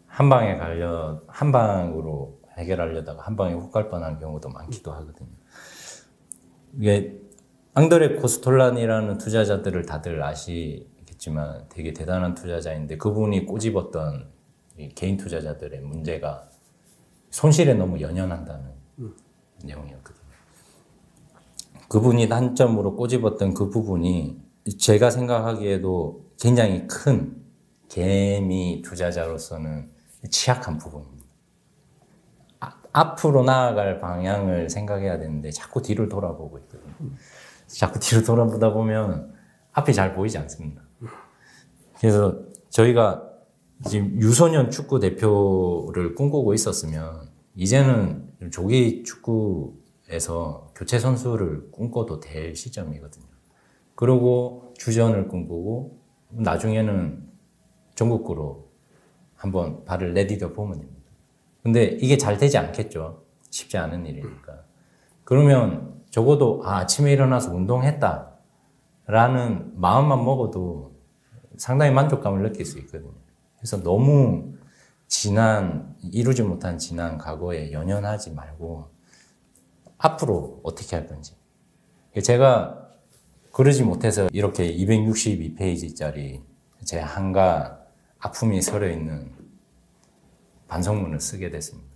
한 0.06 0.28
방에 0.28 0.56
갈려 0.56 1.20
한 1.26 1.52
방으로 1.52 2.40
해결하려다가 2.56 3.22
한 3.22 3.36
방에 3.36 3.54
훅 3.54 3.72
갈 3.72 3.88
뻔한 3.88 4.18
경우도 4.18 4.48
많기도 4.48 4.92
하거든요. 4.92 5.28
이게 6.78 7.20
앙드레 7.76 8.20
코스톨란이라는 8.20 9.18
투자자들을 9.18 9.84
다들 9.84 10.22
아시겠지만 10.22 11.66
되게 11.68 11.92
대단한 11.92 12.34
투자자인데 12.34 12.96
그분이 12.98 13.46
꼬집었던 13.46 14.28
이 14.78 14.88
개인 14.90 15.16
투자자들의 15.16 15.80
문제가 15.80 16.48
손실에 17.30 17.74
너무 17.74 18.00
연연한다는 18.00 18.70
내용이었거든요. 19.64 20.24
그분이 21.88 22.28
단점으로 22.28 22.94
꼬집었던 22.94 23.54
그 23.54 23.70
부분이 23.70 24.40
제가 24.78 25.10
생각하기에도 25.10 26.24
굉장히 26.38 26.86
큰 26.86 27.42
개미 27.88 28.82
투자자로서는 28.84 29.90
취약한 30.30 30.78
부분입니다. 30.78 31.24
아, 32.60 32.72
앞으로 32.92 33.42
나아갈 33.42 33.98
방향을 33.98 34.70
생각해야 34.70 35.18
되는데 35.18 35.50
자꾸 35.50 35.82
뒤를 35.82 36.08
돌아보고 36.08 36.58
있거든요. 36.58 36.94
자꾸 37.76 37.98
뒤를 37.98 38.24
돌아보다 38.24 38.72
보면 38.72 39.32
앞이 39.72 39.92
잘 39.92 40.14
보이지 40.14 40.38
않습니다. 40.38 40.82
그래서 41.98 42.40
저희가 42.70 43.30
지금 43.88 44.20
유소년 44.20 44.70
축구 44.70 45.00
대표를 45.00 46.14
꿈꾸고 46.14 46.54
있었으면 46.54 47.28
이제는 47.56 48.30
조기 48.50 49.02
축구에서 49.02 50.72
교체 50.74 50.98
선수를 50.98 51.70
꿈꿔도 51.70 52.20
될 52.20 52.54
시점이거든요. 52.54 53.26
그리고 53.94 54.72
주전을 54.78 55.28
꿈꾸고 55.28 55.98
나중에는 56.30 57.28
전국구로 57.94 58.68
한번 59.34 59.84
발을 59.84 60.14
내디뎌 60.14 60.52
보면 60.52 60.78
됩니다. 60.80 61.10
근데 61.62 61.84
이게 62.00 62.16
잘 62.16 62.38
되지 62.38 62.58
않겠죠. 62.58 63.24
쉽지 63.50 63.78
않은 63.78 64.06
일이니까. 64.06 64.64
그러면 65.24 65.93
적어도 66.14 66.62
아, 66.64 66.76
아침에 66.76 67.10
일어나서 67.10 67.52
운동했다. 67.52 68.30
라는 69.06 69.72
마음만 69.74 70.24
먹어도 70.24 70.94
상당히 71.56 71.90
만족감을 71.90 72.40
느낄 72.40 72.64
수 72.64 72.78
있거든요. 72.78 73.10
그래서 73.56 73.82
너무 73.82 74.54
지난, 75.08 75.96
이루지 76.12 76.44
못한 76.44 76.78
지난 76.78 77.18
과거에 77.18 77.72
연연하지 77.72 78.30
말고 78.30 78.90
앞으로 79.98 80.60
어떻게 80.62 80.94
할 80.94 81.08
건지. 81.08 81.34
제가 82.22 82.90
그러지 83.50 83.82
못해서 83.82 84.28
이렇게 84.32 84.72
262페이지짜리 84.72 86.42
제 86.84 87.00
한가 87.00 87.80
아픔이 88.20 88.62
서려 88.62 88.88
있는 88.88 89.32
반성문을 90.68 91.18
쓰게 91.18 91.50
됐습니다. 91.50 91.90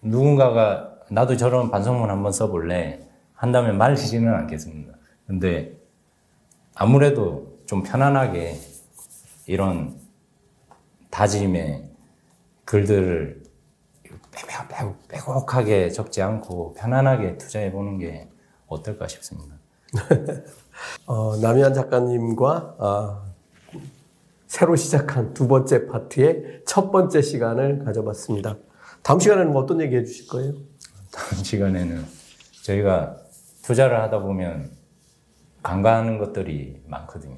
누군가가 0.00 0.91
나도 1.12 1.36
저런 1.36 1.70
반성문 1.70 2.08
한번 2.08 2.32
써볼래 2.32 3.06
한다면 3.34 3.76
말리지는 3.76 4.32
않겠습니다. 4.32 4.94
근데 5.26 5.76
아무래도 6.74 7.58
좀 7.66 7.82
편안하게 7.82 8.58
이런 9.46 9.98
다짐의 11.10 11.90
글들을 12.64 13.42
빼곡하게 15.08 15.90
적지 15.90 16.22
않고 16.22 16.72
편안하게 16.74 17.36
투자해보는 17.36 17.98
게 17.98 18.30
어떨까 18.66 19.06
싶습니다. 19.08 19.56
어, 21.04 21.36
남희한 21.36 21.74
작가님과 21.74 22.76
어, 22.78 23.22
새로 24.46 24.76
시작한 24.76 25.34
두 25.34 25.46
번째 25.46 25.86
파트의 25.86 26.62
첫 26.66 26.90
번째 26.90 27.20
시간을 27.20 27.84
가져봤습니다. 27.84 28.56
다음 29.02 29.20
시간에는 29.20 29.54
어떤 29.54 29.82
얘기 29.82 29.96
해주실 29.96 30.28
거예요? 30.28 30.71
다음 31.12 31.42
시간에는 31.44 32.04
저희가 32.64 33.16
투자를 33.62 34.00
하다 34.00 34.20
보면 34.20 34.70
간과하는 35.62 36.18
것들이 36.18 36.82
많거든요. 36.86 37.36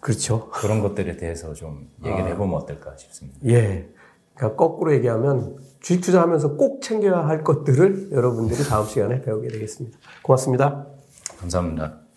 그렇죠. 0.00 0.50
그런 0.50 0.80
것들에 0.80 1.16
대해서 1.16 1.54
좀 1.54 1.90
얘기를 2.04 2.28
해보면 2.28 2.56
어떨까 2.56 2.96
싶습니다. 2.96 3.38
예. 3.46 3.88
그러니까 4.34 4.56
거꾸로 4.56 4.94
얘기하면 4.94 5.58
주식 5.80 6.00
투자하면서 6.00 6.56
꼭 6.56 6.82
챙겨야 6.82 7.26
할 7.26 7.44
것들을 7.44 8.10
여러분들이 8.12 8.62
다음 8.64 8.86
시간에 8.86 9.20
배우게 9.20 9.48
되겠습니다. 9.48 9.98
고맙습니다. 10.22 10.86
감사합니다. 11.38 12.09